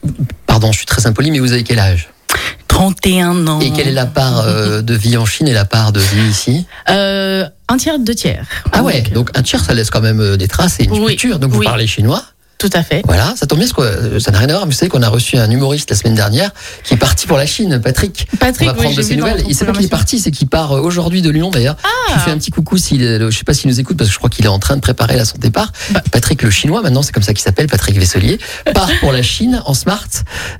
Pardon, 0.47 0.71
je 0.71 0.79
suis 0.79 0.87
très 0.87 1.06
impoli, 1.06 1.31
mais 1.31 1.39
vous 1.39 1.53
avez 1.53 1.65
quel 1.65 1.79
âge? 1.79 2.11
31 2.75 3.47
ans. 3.47 3.61
Et 3.61 3.71
quelle 3.71 3.87
est 3.87 3.93
la 3.93 4.05
part 4.05 4.41
euh, 4.41 4.82
de 4.82 4.94
vie 4.94 5.17
en 5.17 5.25
Chine 5.25 5.47
et 5.47 5.53
la 5.53 5.65
part 5.65 5.93
de 5.93 6.00
vie 6.00 6.29
ici 6.29 6.67
Euh, 6.91 7.44
Un 7.69 7.76
tiers, 7.76 8.00
deux 8.00 8.17
tiers. 8.17 8.44
Ah 8.73 8.82
ouais, 8.82 9.03
Donc, 9.15 9.31
un 9.38 9.43
tiers, 9.43 9.62
ça 9.65 9.75
laisse 9.75 9.91
quand 9.91 10.00
même 10.00 10.21
euh, 10.21 10.37
des 10.37 10.49
traces 10.49 10.81
et 10.81 10.85
une 10.87 10.91
Oui, 10.91 11.06
culture. 11.15 11.38
Donc 11.38 11.53
vous 11.53 11.62
parlez 11.62 11.87
chinois 11.87 12.25
Tout 12.65 12.79
à 12.79 12.83
fait. 12.83 13.03
Voilà, 13.05 13.35
ça 13.37 13.47
tombe 13.47 13.59
bien, 13.59 13.69
parce 13.69 13.77
que, 13.91 14.15
euh, 14.15 14.19
ça 14.21 14.31
n'a 14.31 14.39
rien 14.39 14.49
à 14.49 14.53
voir, 14.53 14.65
mais 14.67 14.73
vous 14.73 14.79
savez 14.79 14.89
qu'on 14.89 15.03
a 15.03 15.09
reçu 15.09 15.37
un 15.37 15.51
humoriste 15.51 15.91
la 15.91 15.97
semaine 15.97 16.15
dernière 16.15 16.51
qui 16.83 16.95
est 16.95 16.97
parti 16.97 17.27
pour 17.27 17.37
la 17.37 17.45
Chine, 17.45 17.79
Patrick. 17.83 18.27
Patrick, 18.41 18.69
On 18.69 18.73
va 18.73 18.75
prendre 18.75 18.91
oui, 18.91 18.97
de 18.97 19.03
ses 19.03 19.17
nouvelles. 19.17 19.45
Et 19.49 19.53
c'est 19.55 19.67
pas 19.67 19.73
qu'il 19.73 19.85
est 19.85 19.89
parti, 19.89 20.19
c'est 20.19 20.31
qu'il 20.31 20.49
part 20.49 20.73
euh, 20.73 20.81
aujourd'hui 20.81 21.21
de 21.21 21.29
Lyon 21.29 21.51
d'ailleurs. 21.51 21.77
Je 22.09 22.15
lui 22.15 22.21
fais 22.21 22.31
un 22.31 22.39
petit 22.39 22.51
coucou, 22.51 22.79
s'il 22.79 23.03
est- 23.03 23.19
je 23.31 23.37
sais 23.37 23.45
pas 23.45 23.53
s'il 23.55 23.69
nous 23.71 23.79
écoute, 23.81 23.97
parce 23.99 24.09
que 24.09 24.15
je 24.15 24.19
crois 24.19 24.31
qu'il 24.31 24.45
est 24.47 24.49
en 24.49 24.59
train 24.59 24.77
de 24.77 24.81
préparer 24.81 25.17
là 25.17 25.25
son 25.27 25.37
départ. 25.37 25.73
Bah. 25.91 26.03
Patrick 26.11 26.43
le 26.43 26.51
chinois, 26.51 26.81
maintenant 26.81 27.03
c'est 27.03 27.13
comme 27.13 27.23
ça 27.23 27.35
qu'il 27.35 27.43
s'appelle, 27.43 27.67
Patrick 27.67 27.99
Vesselier, 27.99 28.39
part 28.75 28.89
pour 29.01 29.13
la 29.13 29.23
Chine 29.23 29.63
en 29.67 29.75
smart. 29.75 30.07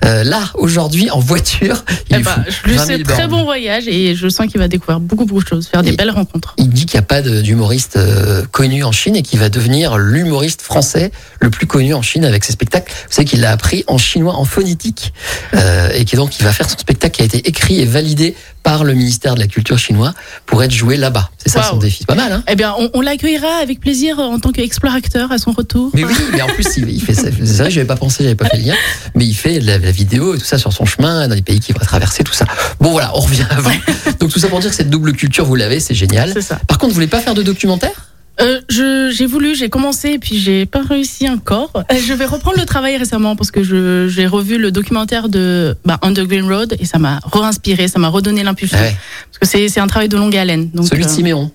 Euh, 0.05 0.25
là, 0.25 0.41
aujourd'hui, 0.56 1.11
en 1.11 1.21
voiture, 1.21 1.85
il 2.11 2.17
Eh 2.21 2.23
fou. 2.23 2.41
je 2.49 2.69
lui 2.71 2.77
20 2.77 2.85
000 2.85 2.99
souhaite 2.99 3.06
très 3.09 3.29
bon 3.29 3.45
voyage 3.45 3.89
et 3.89 4.15
je 4.15 4.29
sens 4.29 4.47
qu'il 4.47 4.61
va 4.61 4.69
découvrir 4.69 5.01
beaucoup, 5.01 5.25
beaucoup 5.25 5.43
de 5.43 5.49
choses, 5.49 5.67
faire 5.69 5.83
des 5.83 5.93
belles 5.93 6.11
rencontres. 6.11 6.55
Il 6.59 6.69
dit 6.69 6.85
qu'il 6.87 6.99
n'y 6.99 7.05
a 7.05 7.06
pas 7.06 7.23
d'humoriste 7.23 7.97
euh, 7.97 8.43
connu 8.51 8.85
en 8.85 8.93
Chine 8.93 9.17
et 9.17 9.23
qu'il 9.23 9.39
va 9.39 9.49
devenir 9.49 9.97
l'humoriste 9.97 10.61
français 10.62 11.12
le 11.41 11.51
plus 11.51 11.67
connu 11.67 11.94
en 11.94 12.02
Chine 12.02 12.25
avec 12.25 12.44
ses 12.44 12.52
spectacles. 12.52 12.93
Vous 12.93 13.12
savez 13.14 13.26
qu'il 13.26 13.41
l'a 13.41 13.50
appris 13.52 13.85
en 13.87 13.99
chinois, 13.99 14.35
en 14.35 14.44
phonétique, 14.44 15.12
euh, 15.55 15.91
et 15.94 16.05
qui 16.05 16.17
donc 16.17 16.38
il 16.38 16.44
va 16.44 16.52
faire 16.52 16.69
son 16.69 16.79
spectacle 16.79 17.17
qui 17.17 17.23
a 17.23 17.25
été 17.25 17.38
écrit 17.49 17.81
et 17.81 17.87
validé 17.87 18.35
par 18.62 18.82
le 18.85 18.94
ministère 18.94 19.35
de 19.35 19.41
la 19.41 19.46
Culture 19.46 19.76
chinois 19.79 20.15
pour 20.46 20.63
être 20.63 20.70
joué 20.70 20.96
là-bas. 20.96 21.31
C'est 21.36 21.51
ça 21.51 21.65
son 21.65 21.77
défi. 21.77 22.06
Pas 22.06 22.15
mal, 22.15 22.32
hein 22.32 22.43
Eh 22.48 22.56
bien, 22.56 22.74
on, 22.79 22.89
on 22.94 23.01
l'accueillera 23.03 23.56
avec 23.60 23.79
plaisir 23.79 24.19
en 24.19 24.39
tant 24.41 24.53
qu'explorateur 24.53 25.31
à 25.32 25.36
son 25.36 25.53
retour. 25.53 25.91
Mais 25.93 26.03
oui, 26.03 26.15
mais 26.32 26.41
en 26.41 26.46
plus, 26.46 26.65
il, 26.79 26.89
il 26.89 27.01
fait 27.03 27.13
ça. 27.13 27.24
C'est 27.24 27.56
vrai, 27.58 27.70
je 27.70 27.77
n'avais 27.77 27.86
pas 27.86 27.96
pensé, 27.96 28.24
j'avais 28.24 28.34
pas 28.34 28.46
fait 28.46 28.56
le 28.56 28.65
lien. 28.65 28.74
Mais 29.15 29.27
il 29.27 29.34
fait 29.34 29.60
la, 29.60 29.77
la 29.77 29.91
vidéo 29.91 30.34
et 30.34 30.39
tout 30.39 30.46
ça 30.46 30.56
sur 30.56 30.72
son 30.72 30.86
chemin, 30.86 31.29
dans 31.29 31.34
les 31.34 31.43
pays 31.43 31.60
qu'il 31.60 31.77
va 31.77 31.84
traverser, 31.84 32.24
tout 32.24 32.32
ça. 32.32 32.46
Bon, 32.81 32.93
voilà, 32.93 33.13
on 33.15 33.20
revient 33.20 33.46
vous. 33.58 33.70
Donc, 34.19 34.31
tout 34.32 34.39
ça 34.39 34.48
pour 34.48 34.60
dire 34.60 34.70
que 34.70 34.77
cette 34.77 34.89
double 34.91 35.13
culture, 35.13 35.44
vous 35.44 35.56
l'avez, 35.56 35.79
c'est 35.79 35.94
génial. 35.94 36.31
C'est 36.32 36.41
ça. 36.41 36.58
Par 36.67 36.79
contre, 36.79 36.93
vous 36.93 36.94
voulez 36.94 37.06
pas 37.06 37.20
faire 37.20 37.34
de 37.34 37.43
documentaire? 37.43 37.93
Euh, 38.41 38.60
je- 38.69 39.10
j'ai 39.14 39.26
voulu, 39.26 39.55
j'ai 39.55 39.69
commencé 39.69 40.10
et 40.10 40.19
puis 40.19 40.38
j'ai 40.38 40.67
pas 40.67 40.82
réussi 40.82 41.29
encore. 41.29 41.70
Euh, 41.76 41.82
Je 42.05 42.12
vais 42.14 42.24
reprendre 42.26 42.58
le 42.58 42.64
travail 42.67 42.96
récemment 42.96 43.36
parce 43.36 43.50
que 43.53 43.62
je- 43.62 44.08
j'ai 44.08 44.26
revu 44.26 44.58
le 44.58 44.72
documentaire 44.72 45.29
de 45.29 45.76
bah, 45.84 45.98
Underground 46.03 46.50
Road 46.50 46.76
et 46.81 46.84
ça 46.84 46.98
m'a 46.98 47.20
re-inspiré, 47.24 47.86
ça 47.86 47.98
m'a 48.00 48.08
redonné 48.08 48.43
l'impulsion. 48.43 48.76
Ouais. 48.79 48.96
Parce 49.31 49.38
que 49.38 49.46
c'est 49.46 49.69
c'est 49.69 49.81
un 49.81 49.86
travail 49.86 50.08
de 50.08 50.17
longue 50.17 50.36
haleine. 50.36 50.70
Donc, 50.70 50.88
Celui 50.88 51.05
de 51.05 51.08
euh, 51.08 51.12
Siméon. 51.12 51.50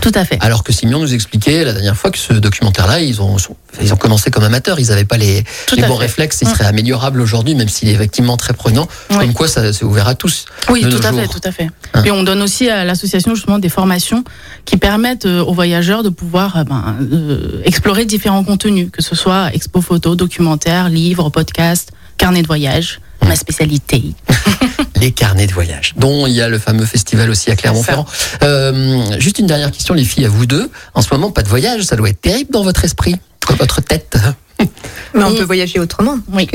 Tout 0.00 0.12
à 0.14 0.24
fait. 0.24 0.38
Alors 0.40 0.62
que 0.64 0.72
Simeon 0.72 1.00
nous 1.00 1.14
expliquait 1.14 1.64
la 1.64 1.72
dernière 1.72 1.96
fois 1.96 2.10
que 2.10 2.18
ce 2.18 2.32
documentaire-là, 2.32 3.00
ils 3.00 3.20
ont, 3.20 3.36
ils 3.80 3.92
ont 3.92 3.96
commencé 3.96 4.30
comme 4.30 4.44
amateurs, 4.44 4.78
ils 4.78 4.88
n'avaient 4.88 5.04
pas 5.04 5.16
les, 5.16 5.44
bons 5.76 5.76
fait. 5.76 5.92
réflexes, 5.94 6.38
il 6.42 6.48
Mm. 6.48 6.50
serait 6.52 6.64
améliorable 6.66 7.20
aujourd'hui, 7.20 7.54
même 7.54 7.68
s'il 7.68 7.88
est 7.88 7.92
effectivement 7.92 8.36
très 8.36 8.52
prenant. 8.52 8.86
Ouais. 9.10 9.18
Comme 9.18 9.32
quoi, 9.32 9.48
ça 9.48 9.72
c'est 9.72 9.84
ouvert 9.84 10.08
à 10.08 10.14
tous. 10.14 10.44
Oui, 10.70 10.82
tout 10.82 11.00
à 11.02 11.12
fait, 11.12 11.26
tout 11.28 11.40
à 11.44 11.52
fait. 11.52 11.68
Hein. 11.94 12.02
Et 12.04 12.10
on 12.10 12.22
donne 12.22 12.42
aussi 12.42 12.68
à 12.68 12.84
l'association 12.84 13.34
justement 13.34 13.58
des 13.58 13.68
formations 13.68 14.22
qui 14.64 14.76
permettent 14.76 15.26
euh, 15.26 15.42
aux 15.42 15.54
voyageurs 15.54 16.02
de 16.02 16.08
pouvoir 16.08 16.56
euh, 16.58 16.64
ben, 16.64 16.96
euh, 17.12 17.60
explorer 17.64 18.04
différents 18.04 18.44
contenus, 18.44 18.88
que 18.92 19.02
ce 19.02 19.14
soit 19.14 19.50
expo 19.54 19.80
photo, 19.80 20.14
documentaire, 20.14 20.88
livres, 20.88 21.30
podcast, 21.30 21.90
carnet 22.16 22.42
de 22.42 22.46
voyage, 22.46 23.00
Mmh. 23.22 23.28
ma 23.28 23.36
spécialité. 23.36 24.02
Les 25.00 25.12
carnets 25.12 25.46
de 25.46 25.52
voyage, 25.52 25.94
dont 25.96 26.26
il 26.26 26.32
y 26.32 26.40
a 26.40 26.48
le 26.48 26.58
fameux 26.58 26.86
festival 26.86 27.28
aussi 27.30 27.50
à 27.50 27.56
Clermont-Ferrand. 27.56 28.06
Euh, 28.42 29.18
juste 29.18 29.38
une 29.38 29.46
dernière 29.46 29.70
question, 29.70 29.94
les 29.94 30.04
filles, 30.04 30.24
à 30.24 30.28
vous 30.28 30.46
deux. 30.46 30.70
En 30.94 31.02
ce 31.02 31.08
moment, 31.12 31.30
pas 31.30 31.42
de 31.42 31.48
voyage, 31.48 31.82
ça 31.82 31.96
doit 31.96 32.08
être 32.08 32.20
terrible 32.20 32.50
dans 32.50 32.62
votre 32.62 32.84
esprit, 32.84 33.16
dans 33.48 33.56
votre 33.56 33.80
tête. 33.82 34.16
Mais 35.14 35.24
on 35.24 35.32
Et- 35.32 35.38
peut 35.38 35.44
voyager 35.44 35.78
autrement. 35.80 36.18
Oui. 36.32 36.48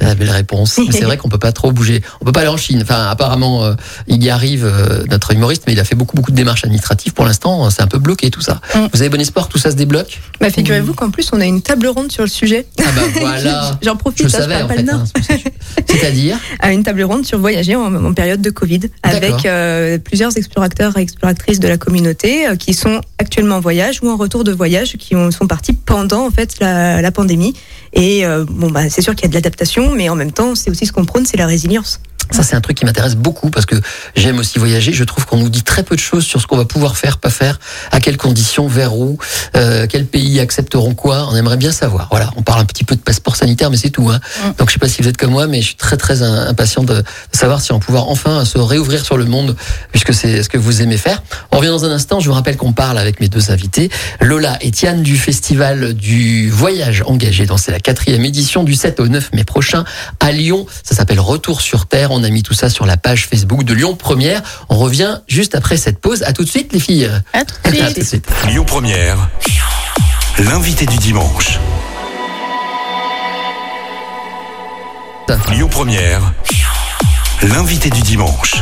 La 0.00 0.14
belle 0.14 0.30
réponse. 0.30 0.78
C'est 0.90 1.02
vrai 1.04 1.16
qu'on 1.16 1.28
peut 1.28 1.38
pas 1.38 1.52
trop 1.52 1.72
bouger. 1.72 2.02
On 2.20 2.24
peut 2.24 2.32
pas 2.32 2.40
aller 2.40 2.48
en 2.48 2.56
Chine. 2.56 2.80
Enfin, 2.82 3.06
apparemment, 3.08 3.64
euh, 3.64 3.74
il 4.06 4.22
y 4.22 4.30
arrive, 4.30 4.64
euh, 4.64 5.04
notre 5.10 5.32
humoriste, 5.32 5.64
mais 5.66 5.72
il 5.74 5.80
a 5.80 5.84
fait 5.84 5.94
beaucoup, 5.94 6.16
beaucoup 6.16 6.30
de 6.30 6.36
démarches 6.36 6.64
administratives. 6.64 7.12
Pour 7.12 7.24
l'instant, 7.24 7.68
c'est 7.70 7.82
un 7.82 7.86
peu 7.86 7.98
bloqué 7.98 8.30
tout 8.30 8.40
ça. 8.40 8.60
Mm. 8.74 8.86
Vous 8.92 9.00
avez 9.02 9.08
bon 9.10 9.20
espoir, 9.20 9.48
que 9.48 9.52
tout 9.52 9.58
ça 9.58 9.70
se 9.70 9.76
débloque 9.76 10.20
Bah, 10.40 10.50
figurez-vous 10.50 10.94
qu'en 10.94 11.10
plus, 11.10 11.28
on 11.32 11.40
a 11.40 11.44
une 11.46 11.62
table 11.62 11.86
ronde 11.88 12.10
sur 12.12 12.22
le 12.22 12.28
sujet. 12.28 12.66
Ah 12.78 12.82
bah 12.94 13.02
voilà. 13.20 13.78
J'en 13.82 13.92
Je 13.92 13.98
profite, 13.98 14.24
hein, 14.24 14.28
je 14.28 14.32
savais 14.32 14.54
parle 14.54 14.64
en 14.64 14.68
pas 14.68 14.74
fait. 14.74 14.82
le 14.82 14.92
Nord. 14.92 15.00
hein, 15.00 15.20
ça 15.28 15.36
je- 15.36 15.92
C'est-à-dire 15.94 16.38
à 16.60 16.72
une 16.72 16.82
table 16.82 17.02
ronde 17.02 17.24
sur 17.26 17.38
voyager 17.38 17.76
en, 17.76 17.94
en 18.04 18.12
période 18.14 18.40
de 18.40 18.50
Covid 18.50 18.80
avec 19.02 19.44
euh, 19.46 19.98
plusieurs 19.98 20.36
explorateurs 20.36 20.96
et 20.98 21.02
exploratrices 21.02 21.60
de 21.60 21.68
la 21.68 21.76
communauté 21.78 22.46
euh, 22.48 22.56
qui 22.56 22.74
sont 22.74 23.00
actuellement 23.18 23.56
en 23.56 23.60
voyage 23.60 24.00
ou 24.02 24.08
en 24.10 24.16
retour 24.16 24.44
de 24.44 24.52
voyage 24.52 24.96
qui 24.98 25.14
ont, 25.16 25.30
sont 25.30 25.46
partis 25.46 25.72
pendant 25.72 26.26
en 26.26 26.30
fait 26.30 26.54
la, 26.60 26.73
la 26.74 27.12
pandémie 27.12 27.54
et 27.92 28.24
euh, 28.24 28.44
bon 28.48 28.70
bah 28.70 28.88
c'est 28.88 29.02
sûr 29.02 29.14
qu'il 29.14 29.24
y 29.24 29.26
a 29.26 29.28
de 29.28 29.34
l'adaptation 29.34 29.94
mais 29.94 30.08
en 30.08 30.16
même 30.16 30.32
temps 30.32 30.54
c'est 30.54 30.70
aussi 30.70 30.86
ce 30.86 30.92
qu'on 30.92 31.04
prône 31.04 31.26
c'est 31.26 31.36
la 31.36 31.46
résilience. 31.46 32.00
Ça, 32.30 32.42
c'est 32.42 32.56
un 32.56 32.60
truc 32.60 32.76
qui 32.76 32.84
m'intéresse 32.84 33.16
beaucoup 33.16 33.50
parce 33.50 33.66
que 33.66 33.76
j'aime 34.16 34.38
aussi 34.38 34.58
voyager. 34.58 34.92
Je 34.92 35.04
trouve 35.04 35.26
qu'on 35.26 35.36
nous 35.36 35.48
dit 35.48 35.62
très 35.62 35.82
peu 35.82 35.94
de 35.94 36.00
choses 36.00 36.24
sur 36.24 36.40
ce 36.40 36.46
qu'on 36.46 36.56
va 36.56 36.64
pouvoir 36.64 36.96
faire, 36.96 37.18
pas 37.18 37.30
faire, 37.30 37.58
à 37.92 38.00
quelles 38.00 38.16
conditions, 38.16 38.66
vers 38.66 38.96
où, 38.96 39.18
euh, 39.56 39.86
quels 39.86 40.06
pays 40.06 40.40
accepteront 40.40 40.94
quoi. 40.94 41.28
On 41.30 41.36
aimerait 41.36 41.56
bien 41.56 41.72
savoir. 41.72 42.08
Voilà, 42.10 42.30
on 42.36 42.42
parle 42.42 42.60
un 42.60 42.64
petit 42.64 42.84
peu 42.84 42.96
de 42.96 43.00
passeport 43.00 43.36
sanitaire, 43.36 43.70
mais 43.70 43.76
c'est 43.76 43.90
tout. 43.90 44.10
Hein. 44.10 44.20
Donc, 44.58 44.68
je 44.68 44.74
sais 44.74 44.78
pas 44.78 44.88
si 44.88 45.02
vous 45.02 45.08
êtes 45.08 45.16
comme 45.16 45.30
moi, 45.30 45.46
mais 45.46 45.60
je 45.60 45.66
suis 45.68 45.76
très 45.76 45.96
très 45.96 46.22
im- 46.22 46.46
impatient 46.48 46.82
de, 46.82 46.94
de 46.94 47.02
savoir 47.32 47.60
si 47.60 47.72
on 47.72 47.78
va 47.78 47.84
pouvoir 47.84 48.08
enfin 48.08 48.44
se 48.44 48.58
réouvrir 48.58 49.04
sur 49.04 49.16
le 49.16 49.24
monde, 49.26 49.56
puisque 49.92 50.14
c'est 50.14 50.42
ce 50.42 50.48
que 50.48 50.58
vous 50.58 50.82
aimez 50.82 50.96
faire. 50.96 51.22
On 51.52 51.58
revient 51.58 51.68
dans 51.68 51.84
un 51.84 51.90
instant. 51.90 52.20
Je 52.20 52.28
vous 52.28 52.34
rappelle 52.34 52.56
qu'on 52.56 52.72
parle 52.72 52.98
avec 52.98 53.20
mes 53.20 53.28
deux 53.28 53.50
invités, 53.50 53.90
Lola 54.20 54.56
et 54.60 54.70
Tiane 54.70 55.02
du 55.02 55.16
festival 55.16 55.94
du 55.94 56.50
voyage 56.50 57.02
engagé. 57.06 57.46
Donc, 57.46 57.60
c'est 57.60 57.72
la 57.72 57.80
quatrième 57.80 58.24
édition 58.24 58.64
du 58.64 58.74
7 58.74 59.00
au 59.00 59.08
9 59.08 59.32
mai 59.34 59.44
prochain 59.44 59.84
à 60.20 60.32
Lyon. 60.32 60.66
Ça 60.82 60.94
s'appelle 60.94 61.20
Retour 61.20 61.60
sur 61.60 61.86
Terre. 61.86 62.10
On 62.16 62.22
a 62.22 62.30
mis 62.30 62.44
tout 62.44 62.54
ça 62.54 62.70
sur 62.70 62.86
la 62.86 62.96
page 62.96 63.26
Facebook 63.26 63.64
de 63.64 63.74
Lyon 63.74 63.96
Première. 63.96 64.40
On 64.68 64.76
revient 64.76 65.18
juste 65.26 65.56
après 65.56 65.76
cette 65.76 65.98
pause. 65.98 66.22
À 66.22 66.32
tout 66.32 66.44
de 66.44 66.48
suite, 66.48 66.72
les 66.72 66.78
filles. 66.78 67.10
À 67.32 67.44
tout 67.44 67.54
de 67.64 67.68
À 67.68 67.72
suite. 67.86 67.94
tout 67.94 68.00
de 68.00 68.06
suite. 68.06 68.28
Lyon 68.48 68.64
Première, 68.64 69.28
l'invité 70.38 70.86
du 70.86 70.96
dimanche. 70.96 71.58
Lyon 75.50 75.68
Première, 75.68 76.20
l'invité 77.42 77.90
du 77.90 78.00
dimanche. 78.02 78.54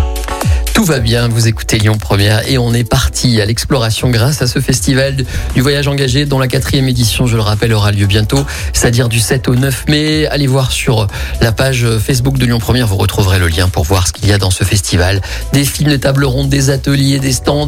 Tout 0.75 0.85
va 0.85 0.99
bien, 1.01 1.29
vous 1.29 1.47
écoutez 1.49 1.79
Lyon 1.79 1.97
Première 1.99 2.49
et 2.49 2.57
on 2.59 2.73
est 2.73 2.83
parti 2.85 3.41
à 3.41 3.45
l'exploration 3.45 4.09
grâce 4.11 4.41
à 4.43 4.47
ce 4.47 4.59
festival 4.59 5.17
du 5.55 5.61
voyage 5.61 5.87
engagé 5.87 6.25
dont 6.25 6.39
la 6.39 6.49
quatrième 6.49 6.89
édition, 6.89 7.27
je 7.27 7.37
le 7.37 7.43
rappelle, 7.43 7.73
aura 7.75 7.93
lieu 7.93 8.07
bientôt, 8.07 8.45
c'est-à-dire 8.73 9.09
du 9.09 9.21
7 9.21 9.49
au 9.49 9.55
9 9.55 9.85
mai. 9.89 10.27
Allez 10.29 10.47
voir 10.47 10.73
sur 10.73 11.07
la 11.41 11.53
page 11.53 11.87
Facebook 11.99 12.39
de 12.39 12.47
Lyon 12.47 12.59
Première, 12.59 12.87
vous 12.87 12.97
retrouverez 12.97 13.39
le 13.39 13.49
lien 13.49 13.69
pour 13.69 13.85
voir 13.85 14.07
ce 14.09 14.13
qu'il 14.13 14.29
y 14.29 14.33
a 14.33 14.39
dans 14.39 14.51
ce 14.51 14.65
festival. 14.65 15.21
Des 15.53 15.65
films, 15.65 15.91
des 15.91 16.01
tables 16.01 16.25
rondes, 16.25 16.49
des 16.49 16.71
ateliers, 16.71 17.19
des 17.21 17.33
stands, 17.33 17.67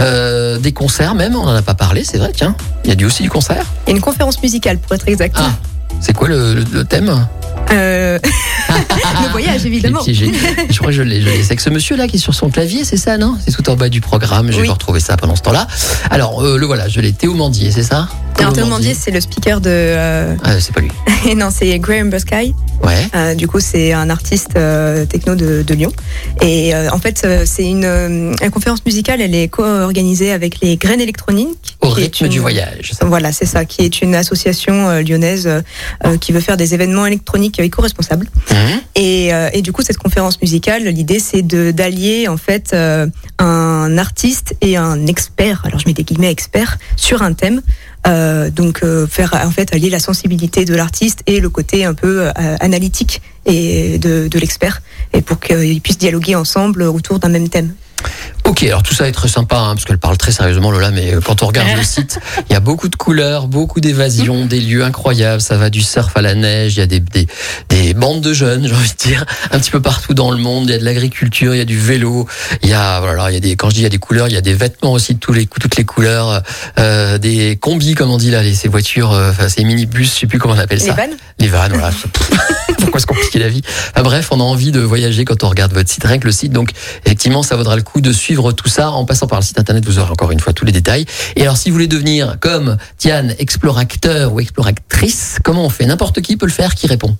euh, 0.00 0.58
des 0.58 0.72
concerts 0.72 1.14
même, 1.14 1.36
on 1.36 1.44
n'en 1.44 1.54
a 1.54 1.62
pas 1.62 1.74
parlé, 1.74 2.04
c'est 2.04 2.18
vrai, 2.18 2.32
tiens. 2.34 2.56
Il 2.84 2.90
y 2.90 2.92
a 2.92 2.96
du 2.96 3.04
aussi 3.04 3.22
du 3.22 3.30
concert. 3.30 3.66
Et 3.86 3.90
une 3.92 4.00
conférence 4.00 4.42
musicale 4.42 4.78
pour 4.78 4.94
être 4.94 5.06
exact. 5.08 5.36
Ah, 5.38 5.52
c'est 6.00 6.14
quoi 6.14 6.26
le, 6.28 6.54
le- 6.54 6.64
le 6.72 6.84
thème? 6.84 7.26
Euh, 7.72 8.18
le 8.68 9.28
voyage 9.30 9.66
évidemment. 9.66 10.00
Crois 10.86 10.92
que 10.92 10.96
je 10.98 11.02
l'ai. 11.02 11.20
C'est 11.42 11.46
avec 11.46 11.60
ce 11.60 11.70
monsieur-là 11.70 12.06
qui 12.06 12.16
est 12.16 12.20
sur 12.20 12.34
son 12.34 12.48
clavier, 12.48 12.84
c'est 12.84 12.96
ça, 12.96 13.18
non? 13.18 13.36
C'est 13.44 13.50
tout 13.52 13.68
en 13.70 13.74
bas 13.76 13.88
du 13.88 14.00
programme. 14.00 14.46
Je 14.48 14.52
vais 14.56 14.60
Oui. 14.62 14.66
vous 14.68 14.74
retrouver 14.74 15.00
ça 15.00 15.16
pendant 15.16 15.34
ce 15.34 15.42
temps-là. 15.42 15.66
Alors, 16.10 16.42
euh, 16.44 16.58
le 16.58 16.66
voilà, 16.66 16.86
je 16.88 17.00
l'ai. 17.00 17.12
Théo 17.12 17.34
Mandier, 17.34 17.72
c'est 17.72 17.82
ça? 17.82 18.08
Alors 18.38 18.52
Théo 18.52 18.66
Mandier 18.66 18.92
c'est 18.92 19.10
le 19.10 19.20
speaker 19.22 19.62
de 19.62 19.70
euh, 19.70 20.34
Ah, 20.44 20.60
c'est 20.60 20.74
pas 20.74 20.82
lui. 20.82 20.90
non 21.36 21.48
c'est 21.50 21.78
Graham 21.78 22.10
Busky. 22.10 22.54
Ouais. 22.84 23.08
Euh, 23.14 23.34
du 23.34 23.48
coup, 23.48 23.60
c'est 23.60 23.94
un 23.94 24.10
artiste 24.10 24.50
techno 25.08 25.34
de, 25.34 25.62
de 25.62 25.74
Lyon. 25.74 25.90
Et 26.42 26.72
en 26.92 26.98
fait, 26.98 27.26
c'est 27.46 27.64
une, 27.64 27.84
une 27.84 28.50
conférence 28.52 28.84
musicale. 28.84 29.20
Elle 29.22 29.34
est 29.34 29.48
co-organisée 29.48 30.30
avec 30.32 30.60
les 30.60 30.76
Graines 30.76 31.00
électroniques. 31.00 31.76
Au 31.80 31.88
rythme 31.88 32.26
une- 32.26 32.30
du 32.30 32.38
voyage. 32.38 32.92
ça. 32.92 33.06
Voilà, 33.06 33.32
c'est 33.32 33.46
ça, 33.46 33.64
qui 33.64 33.82
est 33.82 34.02
une 34.02 34.14
association 34.14 35.00
lyonnaise 35.00 35.48
qui 36.20 36.32
veut 36.32 36.40
faire 36.40 36.58
des 36.58 36.74
événements 36.74 37.06
électroniques 37.06 37.58
éco-responsables. 37.58 38.26
Mhm. 38.50 38.80
Et, 38.96 39.30
et 39.54 39.62
du 39.62 39.72
coup, 39.72 39.80
cette 39.82 39.98
conférence 39.98 40.40
musicale, 40.42 40.75
l'idée, 40.78 41.18
c'est 41.18 41.42
d'allier 41.42 42.28
en 42.28 42.36
fait 42.36 42.72
euh, 42.72 43.06
un 43.38 43.98
artiste 43.98 44.54
et 44.60 44.76
un 44.76 45.06
expert. 45.06 45.62
Alors, 45.64 45.78
je 45.78 45.86
mets 45.86 45.92
des 45.92 46.04
guillemets 46.04 46.30
expert 46.30 46.78
sur 46.96 47.22
un 47.22 47.32
thème. 47.32 47.62
Euh, 48.06 48.50
donc, 48.50 48.80
euh, 48.82 49.06
faire 49.06 49.34
en 49.44 49.50
fait 49.50 49.72
allier 49.74 49.90
la 49.90 49.98
sensibilité 49.98 50.64
de 50.64 50.74
l'artiste 50.74 51.22
et 51.26 51.40
le 51.40 51.48
côté 51.48 51.84
un 51.84 51.94
peu 51.94 52.28
analytique 52.60 53.22
et 53.44 53.98
de, 53.98 54.28
de 54.28 54.38
l'expert, 54.38 54.82
et 55.12 55.22
pour 55.22 55.38
qu'ils 55.38 55.80
puissent 55.80 55.98
dialoguer 55.98 56.34
ensemble 56.34 56.82
autour 56.82 57.18
d'un 57.18 57.28
même 57.28 57.48
thème. 57.48 57.74
Ok, 58.46 58.62
alors 58.62 58.84
tout 58.84 58.94
ça 58.94 59.08
est 59.08 59.12
très 59.12 59.26
sympa, 59.28 59.56
hein, 59.56 59.74
parce 59.74 59.84
qu'elle 59.84 59.98
parle 59.98 60.16
très 60.16 60.30
sérieusement, 60.30 60.70
Lola, 60.70 60.92
mais 60.92 61.14
euh, 61.14 61.20
quand 61.20 61.42
on 61.42 61.46
regarde 61.48 61.68
le 61.76 61.82
site, 61.84 62.20
il 62.48 62.52
y 62.52 62.56
a 62.56 62.60
beaucoup 62.60 62.88
de 62.88 62.94
couleurs, 62.94 63.48
beaucoup 63.48 63.80
d'évasions, 63.80 64.46
des 64.46 64.60
lieux 64.60 64.84
incroyables, 64.84 65.40
ça 65.42 65.56
va 65.56 65.68
du 65.68 65.82
surf 65.82 66.16
à 66.16 66.22
la 66.22 66.34
neige, 66.36 66.76
il 66.76 66.78
y 66.78 66.82
a 66.82 66.86
des, 66.86 67.00
des, 67.00 67.26
des 67.68 67.92
bandes 67.92 68.20
de 68.20 68.32
jeunes, 68.32 68.68
j'ai 68.68 68.74
envie 68.74 68.88
de 68.92 68.96
dire, 69.08 69.24
un 69.50 69.58
petit 69.58 69.72
peu 69.72 69.82
partout 69.82 70.14
dans 70.14 70.30
le 70.30 70.38
monde, 70.38 70.68
il 70.68 70.70
y 70.70 70.74
a 70.74 70.78
de 70.78 70.84
l'agriculture, 70.84 71.54
il 71.54 71.58
y 71.58 71.60
a 71.60 71.64
du 71.64 71.76
vélo, 71.78 72.28
il 72.62 72.68
y 72.68 72.72
a, 72.72 73.00
voilà, 73.00 73.30
il 73.30 73.34
y 73.34 73.36
a 73.36 73.40
des, 73.40 73.56
quand 73.56 73.68
je 73.68 73.74
dis 73.74 73.80
il 73.80 73.84
y 73.84 73.86
a 73.86 73.90
des 73.90 73.98
couleurs, 73.98 74.28
il 74.28 74.34
y 74.34 74.38
a 74.38 74.42
des 74.42 74.54
vêtements 74.54 74.92
aussi 74.92 75.14
de 75.14 75.18
tous 75.18 75.32
les, 75.32 75.46
toutes 75.46 75.76
les 75.76 75.84
couleurs, 75.84 76.42
euh, 76.78 77.18
des 77.18 77.58
combis, 77.60 77.94
comme 77.94 78.10
on 78.12 78.16
dit 78.16 78.30
là, 78.30 78.42
les, 78.44 78.54
ces 78.54 78.68
voitures, 78.68 79.12
euh, 79.12 79.30
enfin 79.30 79.48
ces 79.48 79.64
minibus, 79.64 80.14
je 80.14 80.20
sais 80.20 80.26
plus 80.28 80.38
comment 80.38 80.54
on 80.54 80.58
appelle 80.58 80.78
Les 80.78 80.86
ça. 80.86 80.92
vannes 80.92 81.16
Les 81.40 81.48
vannes, 81.48 81.72
voilà. 81.72 81.90
Pourquoi 82.78 83.00
se 83.00 83.06
compliquer 83.06 83.40
la 83.40 83.48
vie? 83.48 83.62
Enfin, 83.90 84.02
Bref, 84.02 84.28
on 84.30 84.38
a 84.38 84.44
envie 84.44 84.70
de 84.70 84.78
voyager 84.80 85.24
quand 85.24 85.42
on 85.42 85.48
regarde 85.48 85.72
votre 85.72 85.90
site. 85.90 86.04
Rien 86.04 86.18
que 86.18 86.26
le 86.26 86.32
site, 86.32 86.52
donc 86.52 86.70
effectivement, 87.04 87.42
ça 87.42 87.56
vaudra 87.56 87.74
le 87.74 87.82
coup 87.82 88.00
de 88.00 88.12
suivre 88.12 88.35
tout 88.52 88.68
ça. 88.68 88.90
En 88.90 89.04
passant 89.04 89.26
par 89.26 89.40
le 89.40 89.44
site 89.44 89.58
internet, 89.58 89.84
vous 89.84 89.98
aurez 89.98 90.10
encore 90.10 90.30
une 90.30 90.40
fois 90.40 90.52
tous 90.52 90.64
les 90.64 90.72
détails. 90.72 91.06
Et 91.36 91.42
alors, 91.42 91.56
si 91.56 91.70
vous 91.70 91.74
voulez 91.74 91.88
devenir 91.88 92.38
comme 92.40 92.76
Tiane, 92.98 93.34
explorateur 93.38 94.32
ou 94.32 94.40
exploratrice, 94.40 95.38
comment 95.42 95.64
on 95.64 95.70
fait? 95.70 95.86
N'importe 95.86 96.20
qui 96.20 96.36
peut 96.36 96.46
le 96.46 96.52
faire. 96.52 96.74
Qui 96.74 96.86
répond? 96.86 97.16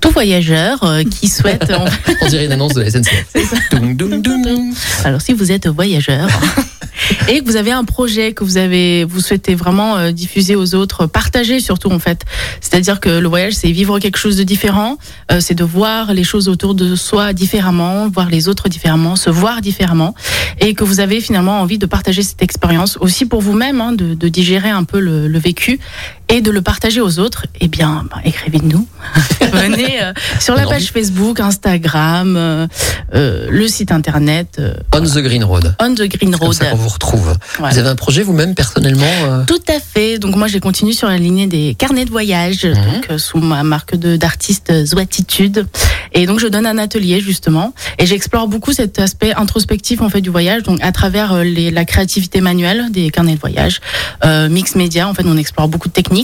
Tout 0.00 0.10
voyageur 0.10 0.82
euh, 0.84 1.02
qui 1.04 1.28
souhaite. 1.28 1.70
en- 1.72 1.84
On 2.20 2.28
dirait 2.28 2.46
une 2.46 2.52
annonce 2.52 2.74
de 2.74 2.82
la 2.82 2.90
SNCF. 2.90 3.70
Doum, 3.70 3.94
doum, 3.96 4.20
doum, 4.22 4.42
doum. 4.42 4.74
Alors, 5.04 5.20
si 5.20 5.32
vous 5.32 5.52
êtes 5.52 5.66
voyageur 5.66 6.28
et 7.28 7.40
que 7.40 7.44
vous 7.44 7.56
avez 7.56 7.72
un 7.72 7.84
projet 7.84 8.32
que 8.32 8.42
vous 8.44 8.56
avez, 8.56 9.04
vous 9.04 9.20
souhaitez 9.20 9.54
vraiment 9.54 9.96
euh, 9.96 10.12
diffuser 10.12 10.56
aux 10.56 10.74
autres, 10.74 11.06
partager 11.06 11.60
surtout 11.60 11.90
en 11.90 11.98
fait. 11.98 12.22
C'est-à-dire 12.60 13.00
que 13.00 13.08
le 13.10 13.28
voyage, 13.28 13.52
c'est 13.54 13.70
vivre 13.70 13.98
quelque 13.98 14.16
chose 14.18 14.36
de 14.36 14.42
différent, 14.44 14.96
euh, 15.30 15.40
c'est 15.40 15.54
de 15.54 15.64
voir 15.64 16.14
les 16.14 16.24
choses 16.24 16.48
autour 16.48 16.74
de 16.74 16.96
soi 16.96 17.32
différemment, 17.32 18.08
voir 18.08 18.28
les 18.30 18.48
autres 18.48 18.68
différemment, 18.68 19.14
se 19.16 19.30
voir 19.30 19.60
différemment, 19.60 20.14
et 20.60 20.74
que 20.74 20.84
vous 20.84 21.00
avez 21.00 21.20
finalement 21.20 21.60
envie 21.60 21.78
de 21.78 21.86
partager 21.86 22.22
cette 22.22 22.42
expérience 22.42 22.96
aussi 23.00 23.26
pour 23.26 23.40
vous-même, 23.42 23.80
hein, 23.80 23.92
de, 23.92 24.14
de 24.14 24.28
digérer 24.28 24.70
un 24.70 24.84
peu 24.84 24.98
le, 25.00 25.28
le 25.28 25.38
vécu 25.38 25.78
et 26.28 26.40
de 26.40 26.50
le 26.50 26.60
partager 26.62 27.00
aux 27.00 27.18
autres. 27.18 27.46
Eh 27.60 27.68
bien, 27.68 28.04
bah, 28.10 28.18
écrivez-nous, 28.24 28.86
venez 29.52 30.02
euh, 30.02 30.12
sur 30.40 30.54
la 30.54 30.66
page. 30.66 30.90
Facebook, 30.92 31.40
Instagram, 31.40 32.36
euh, 32.36 32.66
euh, 33.14 33.46
le 33.50 33.68
site 33.68 33.92
internet. 33.92 34.56
euh, 34.58 34.74
On 34.92 35.00
the 35.02 35.18
Green 35.18 35.44
Road. 35.44 35.74
On 35.80 35.94
the 35.94 36.02
Green 36.08 36.32
C'est 36.38 36.44
Road. 36.44 36.54
ça 36.54 36.66
qu'on 36.66 36.76
vous 36.76 36.88
retrouve. 36.88 37.34
Voilà. 37.58 37.72
Vous 37.74 37.78
avez 37.80 37.88
un 37.88 37.94
projet 37.96 38.22
vous-même 38.22 38.54
personnellement 38.54 39.04
euh 39.24 39.44
Tout 39.46 39.60
à 39.68 39.78
fait. 39.80 40.18
Donc 40.18 40.34
moi 40.36 40.48
j'ai 40.48 40.60
continué 40.60 40.92
sur 40.92 41.08
la 41.08 41.18
lignée 41.18 41.46
des 41.46 41.74
carnets 41.74 42.04
de 42.04 42.10
voyage, 42.10 42.64
Mhm. 42.64 42.74
donc 42.94 43.06
euh, 43.10 43.18
sous 43.18 43.38
ma 43.38 43.62
marque 43.62 43.94
d'artiste 43.96 44.72
Zoatitude. 44.84 45.66
Et 46.12 46.26
donc 46.26 46.40
je 46.40 46.46
donne 46.46 46.66
un 46.66 46.78
atelier 46.78 47.20
justement 47.20 47.74
et 47.98 48.06
j'explore 48.06 48.48
beaucoup 48.48 48.72
cet 48.72 48.98
aspect 48.98 49.34
introspectif 49.34 50.00
en 50.00 50.08
fait 50.08 50.20
du 50.20 50.30
voyage, 50.30 50.62
donc 50.62 50.78
à 50.82 50.90
travers 50.92 51.42
les, 51.44 51.70
la 51.70 51.84
créativité 51.84 52.40
manuelle 52.40 52.86
des 52.90 53.10
carnets 53.10 53.34
de 53.34 53.40
voyage, 53.40 53.80
euh, 54.24 54.48
mix 54.48 54.74
média. 54.74 55.08
En 55.08 55.14
fait 55.14 55.24
on 55.26 55.36
explore 55.36 55.68
beaucoup 55.68 55.88
de 55.88 55.92
techniques 55.92 56.15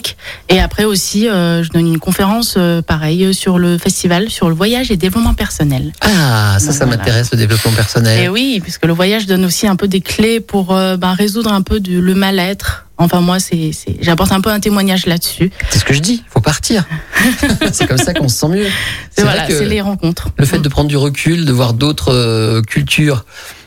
et 0.49 0.61
après 0.61 0.85
aussi 0.85 1.29
euh, 1.29 1.63
je 1.63 1.71
donne 1.71 1.87
une 1.87 1.99
conférence 1.99 2.55
euh, 2.57 2.83
pareil 2.83 3.35
sur 3.35 3.59
le 3.59 3.79
festival 3.79 4.31
sur 4.31 4.49
le 4.49 4.55
voyage 4.55 4.91
et 4.91 4.97
développement 4.97 5.35
personnel. 5.35 5.93
Ah, 6.01 6.57
ça, 6.59 6.73
ça 6.73 6.85
Voilà. 6.85 6.99
m'intéresse, 6.99 7.31
le 7.33 7.39
développement 7.39 7.73
personnel. 7.73 8.25
Et 8.25 8.29
oui, 8.29 8.61
puisque 8.63 8.85
le 8.85 8.93
voyage 8.93 9.27
donne 9.27 9.45
aussi 9.45 9.67
un 9.67 9.77
peu 9.77 9.89
des 9.89 10.01
clés 10.01 10.41
pour 10.41 10.75
euh, 10.75 10.97
ben, 10.97 11.13
résoudre 11.13 11.53
un 11.53 11.63
peu 11.63 11.81
du, 11.81 12.01
le 12.01 12.15
mal-être. 12.15 12.87
Enfin, 12.99 13.21
moi, 13.21 13.41
c'est, 13.41 13.73
j'apporte 14.01 14.33
un 14.33 14.41
peu 14.41 14.51
un 14.51 14.61
témoignage 14.61 15.07
là-dessus. 15.07 15.51
C'est 15.71 15.79
ce 15.79 15.85
que 15.85 15.95
je 15.95 16.01
dis, 16.01 16.23
faut 16.29 16.41
partir. 16.41 16.85
c'est 17.73 17.87
comme 17.87 17.99
ça 17.99 18.15
qu'on 18.15 18.29
se 18.29 18.37
sent 18.37 18.49
mieux. 18.49 18.67
C'est, 19.11 19.23
voilà, 19.23 19.47
c'est 19.49 19.65
les 19.65 19.81
rencontres. 19.81 20.29
Le 20.37 20.47
fait 20.47 20.61
de 20.61 20.69
prendre 20.69 20.89
du 20.89 20.97
recul, 20.97 21.45
de 21.45 21.53
voir 21.53 21.73
d'autres 21.73 22.13
euh, 22.13 22.63
cultures 22.63 23.25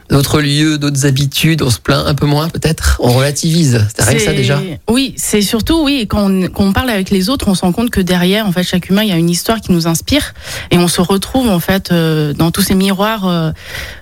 d'autres 0.09 0.41
lieux, 0.41 0.77
d'autres 0.77 1.05
habitudes, 1.05 1.61
on 1.61 1.69
se 1.69 1.79
plaint 1.79 2.05
un 2.05 2.13
peu 2.13 2.25
moins 2.25 2.49
peut-être, 2.49 2.97
on 2.99 3.11
relativise. 3.11 3.87
C'est 3.95 4.03
rien 4.05 4.17
que 4.17 4.23
ça 4.23 4.33
déjà. 4.33 4.61
Oui, 4.89 5.13
c'est 5.17 5.41
surtout 5.41 5.83
oui 5.83 6.05
quand 6.07 6.29
on, 6.29 6.47
quand 6.47 6.63
on 6.63 6.73
parle 6.73 6.89
avec 6.89 7.09
les 7.09 7.29
autres, 7.29 7.47
on 7.47 7.55
se 7.55 7.61
rend 7.61 7.71
compte 7.71 7.89
que 7.89 8.01
derrière, 8.01 8.47
en 8.47 8.51
fait, 8.51 8.63
chaque 8.63 8.89
humain, 8.89 9.03
il 9.03 9.09
y 9.09 9.13
a 9.13 9.17
une 9.17 9.29
histoire 9.29 9.61
qui 9.61 9.71
nous 9.71 9.87
inspire 9.87 10.33
et 10.71 10.77
on 10.77 10.87
se 10.87 11.01
retrouve 11.01 11.49
en 11.49 11.59
fait 11.59 11.91
euh, 11.91 12.33
dans 12.33 12.51
tous 12.51 12.61
ces 12.61 12.75
miroirs, 12.75 13.27
euh, 13.27 13.51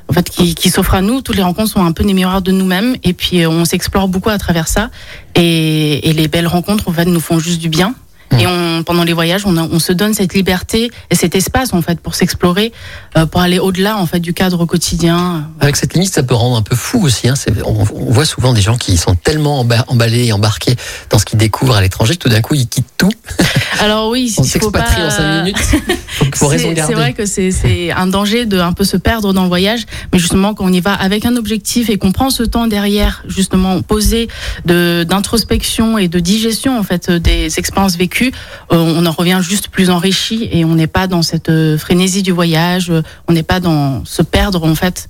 en 0.10 0.14
fait, 0.14 0.30
qui, 0.30 0.56
qui 0.56 0.70
s'offrent 0.70 0.96
à 0.96 1.02
nous. 1.02 1.22
Toutes 1.22 1.36
les 1.38 1.44
rencontres 1.44 1.72
sont 1.72 1.86
un 1.86 1.92
peu 1.92 2.04
des 2.04 2.14
miroirs 2.14 2.42
de 2.42 2.52
nous-mêmes 2.52 2.96
et 3.04 3.14
puis 3.14 3.42
euh, 3.42 3.50
on 3.50 3.66
s'explore 3.66 4.08
beaucoup 4.08 4.30
à 4.30 4.38
travers 4.38 4.68
ça. 4.68 4.90
Et, 5.36 6.10
et 6.10 6.14
les 6.14 6.28
belles 6.28 6.48
rencontres, 6.48 6.88
en 6.88 6.94
fait, 6.94 7.06
nous 7.06 7.20
font 7.20 7.40
juste 7.40 7.60
du 7.60 7.70
bien. 7.70 7.96
Mmh. 8.32 8.40
Et 8.40 8.48
on, 8.48 8.84
pendant 8.84 9.04
les 9.04 9.14
voyages, 9.14 9.44
on, 9.46 9.58
a- 9.58 9.64
on 9.64 9.80
se 9.80 9.92
donne 9.94 10.14
cette 10.14 10.34
liberté 10.34 10.90
et 11.10 11.16
cet 11.16 11.36
espace 11.36 11.74
en 11.74 11.82
fait 11.82 12.00
pour 12.00 12.16
s'explorer, 12.16 12.72
euh, 13.18 13.26
pour 13.26 13.42
aller 13.42 13.60
au-delà 13.60 13.98
en 13.98 14.06
fait 14.08 14.20
du 14.20 14.34
cadre 14.34 14.66
quotidien. 14.66 15.50
Avec 15.60 15.76
cette 15.76 15.94
limite, 15.94 16.14
ça 16.14 16.24
peut 16.24 16.34
rendre 16.34 16.58
un 16.58 16.62
peu 16.64 16.76
fou 16.76 17.04
aussi. 17.04 17.28
Hein. 17.30 17.36
On, 17.66 17.84
on 17.94 18.12
voit 18.12 18.26
souvent 18.26 18.54
des 18.54 18.62
gens 18.62 18.78
qui 18.78 18.98
sont 18.98 19.16
tellement 19.16 19.64
emba- 19.64 19.84
emballés 19.88 20.26
et 20.26 20.34
embarqués 20.34 20.76
dans 21.10 21.20
ce 21.20 21.26
qu'ils 21.26 21.38
découvrent 21.40 21.76
à 21.76 21.82
l'étranger 21.82 22.14
que 22.16 22.20
tout 22.20 22.30
d'un 22.30 22.42
coup 22.42 22.56
ils 22.56 22.68
quittent 22.68 22.86
tout. 22.98 23.12
Alors 23.80 24.10
oui, 24.10 24.34
On 24.38 24.42
pas. 24.42 24.48
s'expatrie 24.48 25.04
en 25.04 25.10
cinq 25.10 25.44
minutes. 25.44 25.58
C'est- 26.34 26.94
vrai 26.94 27.14
que 27.14 27.26
c'est- 27.26 27.92
un 27.92 28.08
danger 28.08 28.46
de 28.46 28.60
un 28.60 28.74
peu 28.74 28.84
se 28.84 28.98
perdre 28.98 29.34
dans 29.34 29.44
le 29.44 29.48
voyage, 29.48 29.86
mais 30.12 30.20
justement 30.20 30.54
quand 30.54 30.66
on 30.66 30.72
y 30.74 30.80
va 30.80 30.94
avec 30.94 31.26
un 31.26 31.36
objectif 31.36 31.90
et 31.90 31.98
qu'on 31.98 32.12
prend 32.12 32.30
ce 32.30 32.44
temps 32.44 32.68
derrière, 32.68 33.24
justement 33.28 33.82
posé 33.82 34.28
de 34.66 35.04
d'introspection 35.08 35.98
et 35.98 36.08
de 36.08 36.20
digestion 36.20 36.78
en 36.80 36.84
fait 36.84 37.10
des 37.12 37.58
expériences 37.60 37.98
vécues, 37.98 38.13
euh, 38.22 38.30
on 38.70 39.06
en 39.06 39.12
revient 39.12 39.40
juste 39.42 39.70
plus 39.70 39.90
enrichi 39.90 40.50
et 40.52 40.66
on 40.66 40.76
n'est 40.76 40.88
pas 40.88 41.08
dans 41.08 41.22
cette 41.22 41.50
euh, 41.50 41.78
frénésie 41.78 42.24
du 42.24 42.32
voyage, 42.32 42.90
euh, 42.90 43.02
on 43.28 43.34
n'est 43.34 43.44
pas 43.44 43.60
dans 43.60 44.06
se 44.06 44.22
perdre 44.22 44.64
en 44.66 44.76
fait 44.76 45.10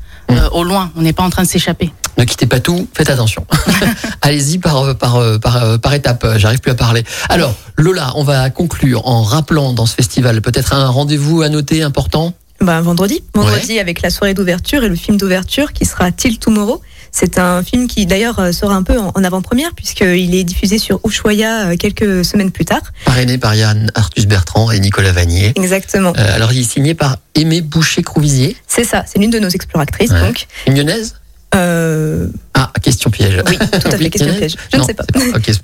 au 0.53 0.63
loin, 0.63 0.91
on 0.95 1.01
n'est 1.01 1.13
pas 1.13 1.23
en 1.23 1.29
train 1.29 1.43
de 1.43 1.47
s'échapper. 1.47 1.91
Ne 2.17 2.23
quittez 2.23 2.45
pas 2.45 2.59
tout, 2.59 2.87
faites 2.93 3.09
attention. 3.09 3.45
Allez-y 4.21 4.57
par, 4.57 4.95
par, 4.95 5.19
par, 5.41 5.79
par 5.79 5.93
étape, 5.93 6.25
j'arrive 6.37 6.59
plus 6.59 6.71
à 6.71 6.75
parler. 6.75 7.03
Alors, 7.27 7.53
Lola, 7.77 8.13
on 8.15 8.23
va 8.23 8.49
conclure 8.49 9.05
en 9.05 9.21
rappelant 9.21 9.73
dans 9.73 9.85
ce 9.85 9.95
festival 9.95 10.41
peut-être 10.41 10.73
un 10.73 10.87
rendez-vous 10.87 11.41
à 11.41 11.49
noter 11.49 11.83
important? 11.83 12.33
Ben, 12.61 12.79
vendredi, 12.79 13.21
vendredi 13.33 13.79
avec 13.79 14.01
la 14.01 14.09
soirée 14.09 14.33
d'ouverture 14.33 14.85
et 14.85 14.89
le 14.89 14.95
film 14.95 15.17
d'ouverture 15.17 15.73
qui 15.73 15.83
sera 15.83 16.11
Till 16.13 16.39
Tomorrow. 16.39 16.81
C'est 17.15 17.37
un 17.37 17.63
film 17.63 17.87
qui 17.87 18.07
d'ailleurs 18.07 18.39
euh, 18.39 18.51
sera 18.51 18.73
un 18.73 18.81
peu 18.81 18.97
en, 18.97 19.11
avant-première 19.23 19.73
puisqu'il 19.75 20.33
est 20.33 20.43
diffusé 20.43 20.79
sur 20.79 20.99
Ushuaïa 21.05 21.67
euh, 21.67 21.77
quelques 21.77 22.25
semaines 22.25 22.49
plus 22.51 22.65
tard. 22.65 22.81
Parrainé 23.05 23.37
par 23.37 23.53
Yann 23.53 23.91
Arthus 23.93 24.25
Bertrand 24.25 24.71
et 24.71 24.79
Nicolas 24.79 25.11
Vanier. 25.11 25.53
Exactement. 25.55 26.11
Euh, 26.17 26.35
alors, 26.35 26.51
il 26.51 26.61
est 26.61 26.69
signé 26.69 26.95
par 26.95 27.17
Aimé 27.35 27.61
Boucher-Crouvizier, 27.61 28.57
C'est 28.67 28.83
ça, 28.83 29.05
c'est 29.05 29.19
l'une 29.19 29.29
de 29.29 29.39
nos 29.39 29.49
exploratrices 29.49 30.11
Ouais. 30.11 30.19
donc. 30.19 30.47
une 30.65 30.75
lyonnaise? 30.75 31.15
Euh, 31.55 32.27
Ah, 32.73 32.79
question 32.81 33.09
piège. 33.09 33.41
oui, 33.49 33.57
tout 33.57 33.87
à 33.87 33.97
fait, 33.97 34.09
question 34.09 34.33
piège. 34.33 34.55
Je 34.71 34.77
Non, 34.77 34.83
ne 34.83 34.87
sais 34.87 34.93
pas. 34.93 35.03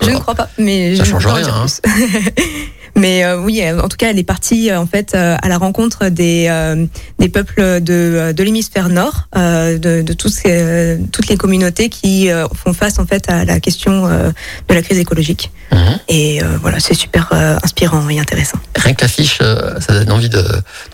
Je 0.01 0.09
ne 0.11 0.17
crois 0.19 0.35
pas, 0.35 0.49
mais 0.57 0.95
Ça 0.95 1.03
je 1.03 1.13
ne 1.13 1.19
change 1.19 1.27
rien, 1.33 1.47
hein. 1.47 1.65
mais 2.95 3.23
euh, 3.23 3.39
oui, 3.39 3.61
euh, 3.63 3.79
en 3.81 3.87
tout 3.87 3.97
cas, 3.97 4.09
elle 4.09 4.19
est 4.19 4.23
partie 4.23 4.69
euh, 4.69 4.79
en 4.79 4.85
fait 4.87 5.13
à 5.15 5.47
la 5.47 5.57
rencontre 5.57 6.09
des 6.09 6.47
euh, 6.49 6.85
des 7.19 7.29
peuples 7.29 7.81
de 7.81 8.33
de 8.35 8.43
l'hémisphère 8.43 8.89
nord, 8.89 9.27
euh, 9.37 9.77
de, 9.77 10.01
de 10.01 10.13
tous 10.13 10.29
ces, 10.29 10.97
toutes 11.11 11.27
les 11.27 11.37
communautés 11.37 11.89
qui 11.89 12.29
font 12.55 12.73
face 12.73 12.99
en 12.99 13.05
fait 13.05 13.29
à 13.29 13.45
la 13.45 13.59
question 13.59 14.07
de 14.07 14.73
la 14.73 14.81
crise 14.81 14.97
écologique. 14.99 15.51
Mhm. 15.71 15.99
Et 16.09 16.39
voilà, 16.61 16.79
c'est 16.79 16.93
super 16.95 17.31
inspirant 17.63 18.07
et 18.09 18.19
intéressant. 18.19 18.57
Rien 18.75 18.93
que 18.93 19.01
l'affiche, 19.01 19.37
ça 19.39 19.93
donne 19.93 20.11
envie 20.11 20.29
de- 20.29 20.43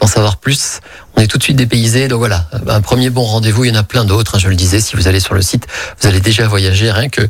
d'en 0.02 0.08
savoir 0.08 0.38
plus. 0.38 0.80
On 1.18 1.22
est 1.22 1.28
tout 1.28 1.38
de 1.38 1.44
suite 1.44 1.56
dépaysé, 1.56 2.10
donc 2.10 2.20
voilà, 2.20 2.50
un 2.68 2.82
premier 2.82 3.10
bon 3.10 3.24
rendez-vous. 3.24 3.64
Il 3.64 3.70
y 3.74 3.78
en 3.78 3.80
a 3.80 3.84
plein 3.84 4.04
d'autres. 4.04 4.36
hein, 4.36 4.40
je 4.40 4.50
le 4.50 4.56
disais, 4.56 4.82
si 4.82 4.98
vous 4.98 5.08
allez 5.08 5.22
sur 5.22 5.34
le 5.34 5.42
site, 5.42 5.66
vous 6.02 6.08
allez 6.08 6.20
déjà 6.20 6.48
voyager 6.48 6.92
rien 6.92 7.10
que 7.10 7.22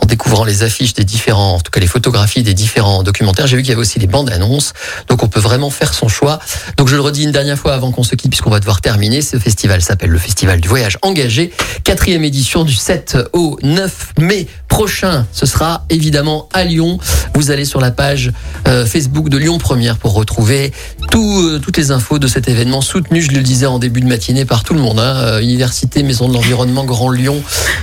en 0.00 0.06
découvrant 0.06 0.44
les 0.44 0.62
affiches 0.62 0.94
des 0.94 1.04
différents, 1.04 1.54
en 1.56 1.60
tout 1.60 1.70
cas 1.70 1.80
les 1.80 1.86
photographies 1.86 2.42
des 2.42 2.54
différents 2.54 3.02
documentaires. 3.02 3.46
J'ai 3.46 3.56
vu 3.56 3.62
qu'il 3.62 3.70
y 3.70 3.72
avait 3.72 3.80
aussi 3.80 3.98
les 3.98 4.06
bandes 4.06 4.30
annonces, 4.30 4.72
donc 5.08 5.22
on 5.22 5.28
peut 5.28 5.40
vraiment 5.40 5.70
faire 5.70 5.94
son 5.94 6.08
choix. 6.08 6.38
Donc 6.76 6.88
je 6.88 6.94
le 6.94 7.00
redis 7.00 7.24
une 7.24 7.32
dernière 7.32 7.58
fois 7.58 7.74
avant 7.74 7.92
qu'on 7.92 8.02
se 8.02 8.14
quitte, 8.14 8.30
puisqu'on 8.30 8.50
va 8.50 8.60
devoir 8.60 8.80
terminer. 8.80 9.22
Ce 9.22 9.38
festival 9.38 9.82
s'appelle 9.82 10.10
le 10.10 10.18
Festival 10.18 10.60
du 10.60 10.68
Voyage 10.68 10.98
Engagé, 11.02 11.52
quatrième 11.84 12.24
édition 12.24 12.64
du 12.64 12.74
7 12.74 13.18
au 13.32 13.58
9 13.62 14.14
mai 14.18 14.46
prochain. 14.74 15.24
Ce 15.30 15.46
sera 15.46 15.84
évidemment 15.88 16.48
à 16.52 16.64
Lyon. 16.64 16.98
Vous 17.36 17.52
allez 17.52 17.64
sur 17.64 17.80
la 17.80 17.92
page 17.92 18.32
euh, 18.66 18.84
Facebook 18.84 19.28
de 19.28 19.38
Lyon 19.38 19.58
Première 19.58 19.98
pour 19.98 20.14
retrouver 20.14 20.72
tout, 21.12 21.42
euh, 21.44 21.60
toutes 21.60 21.76
les 21.76 21.92
infos 21.92 22.18
de 22.18 22.26
cet 22.26 22.48
événement 22.48 22.80
soutenu, 22.80 23.22
je 23.22 23.30
le 23.30 23.40
disais 23.40 23.66
en 23.66 23.78
début 23.78 24.00
de 24.00 24.08
matinée, 24.08 24.44
par 24.44 24.64
tout 24.64 24.74
le 24.74 24.80
monde. 24.80 24.98
Hein, 24.98 25.14
euh, 25.18 25.40
Université, 25.40 26.02
Maison 26.02 26.28
de 26.28 26.34
l'Environnement, 26.34 26.84
Grand 26.84 27.10
Lyon, 27.10 27.40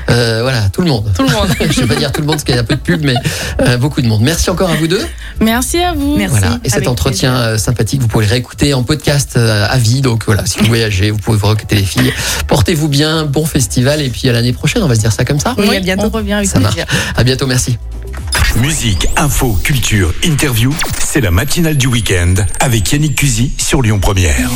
euh, 0.10 0.39
voilà, 0.41 0.63
tout 0.69 0.81
le 0.81 0.89
monde. 0.89 1.10
Tout 1.15 1.24
le 1.24 1.29
monde. 1.29 1.48
je 1.60 1.81
vais 1.81 1.88
pas 1.88 1.95
dire 1.95 2.12
tout 2.12 2.21
le 2.21 2.27
monde 2.27 2.36
parce 2.36 2.43
qu'il 2.43 2.55
y 2.55 2.57
a 2.57 2.62
un 2.62 2.65
peu 2.65 2.75
de 2.75 2.81
pub, 2.81 3.03
mais 3.03 3.15
euh, 3.62 3.77
beaucoup 3.77 4.01
de 4.01 4.07
monde. 4.07 4.21
Merci 4.21 4.50
encore 4.50 4.69
à 4.69 4.75
vous 4.75 4.88
deux. 4.88 5.05
Merci 5.39 5.79
à 5.79 5.93
vous. 5.93 6.17
Merci. 6.17 6.38
Voilà. 6.39 6.60
Et 6.63 6.69
cet 6.69 6.77
Avec 6.77 6.89
entretien 6.89 7.41
plaisir. 7.41 7.60
sympathique, 7.60 8.01
vous 8.01 8.07
pouvez 8.07 8.25
le 8.25 8.31
réécouter 8.31 8.74
en 8.74 8.83
podcast 8.83 9.33
euh, 9.38 9.65
à 9.69 9.77
vie. 9.77 10.01
Donc 10.01 10.25
voilà, 10.25 10.45
si 10.45 10.60
vous 10.60 10.65
voyagez, 10.65 11.12
vous 11.12 11.17
pouvez 11.17 11.38
vous 11.38 11.48
recruter 11.48 11.75
les 11.75 11.83
filles. 11.83 12.13
Portez-vous 12.48 12.89
bien, 12.89 13.25
bon 13.25 13.45
festival, 13.45 14.01
et 14.01 14.10
puis 14.10 14.27
à 14.29 14.33
l'année 14.33 14.53
prochaine, 14.53 14.83
on 14.83 14.88
va 14.88 14.95
se 14.95 15.00
dire 15.00 15.12
ça 15.12 15.24
comme 15.24 15.39
ça. 15.39 15.55
Oui, 15.57 15.75
à 15.75 15.79
bientôt. 15.79 16.07
On 16.07 16.10
revient 16.10 16.34
avec 16.34 16.49
Ça 16.49 16.60
marche. 16.60 16.75
Plaisir. 16.86 17.13
À 17.15 17.24
bientôt, 17.24 17.48
merci. 17.48 17.78
Musique, 18.58 19.08
info, 19.15 19.58
culture, 19.63 20.13
interview, 20.24 20.74
c'est 21.00 21.22
la 21.22 21.32
matinale 21.32 21.78
du 21.78 21.88
week-end 21.88 22.34
avec 22.60 22.91
Yannick 22.91 23.15
Cusy 23.15 23.54
sur 23.58 23.82
Lyon 23.82 24.00
Première. 24.00 24.50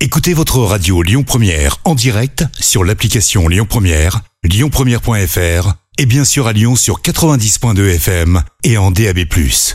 Écoutez 0.00 0.34
votre 0.34 0.58
radio 0.58 1.02
Lyon 1.02 1.22
Première 1.22 1.78
en 1.84 1.94
direct 1.94 2.44
sur 2.58 2.84
l'application 2.84 3.48
Lyon 3.48 3.66
Première, 3.68 4.20
lyonpremière.fr 4.44 5.74
et 5.98 6.06
bien 6.06 6.24
sûr 6.24 6.46
à 6.46 6.52
Lyon 6.52 6.76
sur 6.76 7.00
90.2 7.00 7.94
FM 7.96 8.42
et 8.64 8.76
en 8.78 8.90
DAB+. 8.90 9.18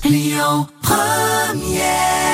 Lyon 0.03 0.67
Première 0.81 2.24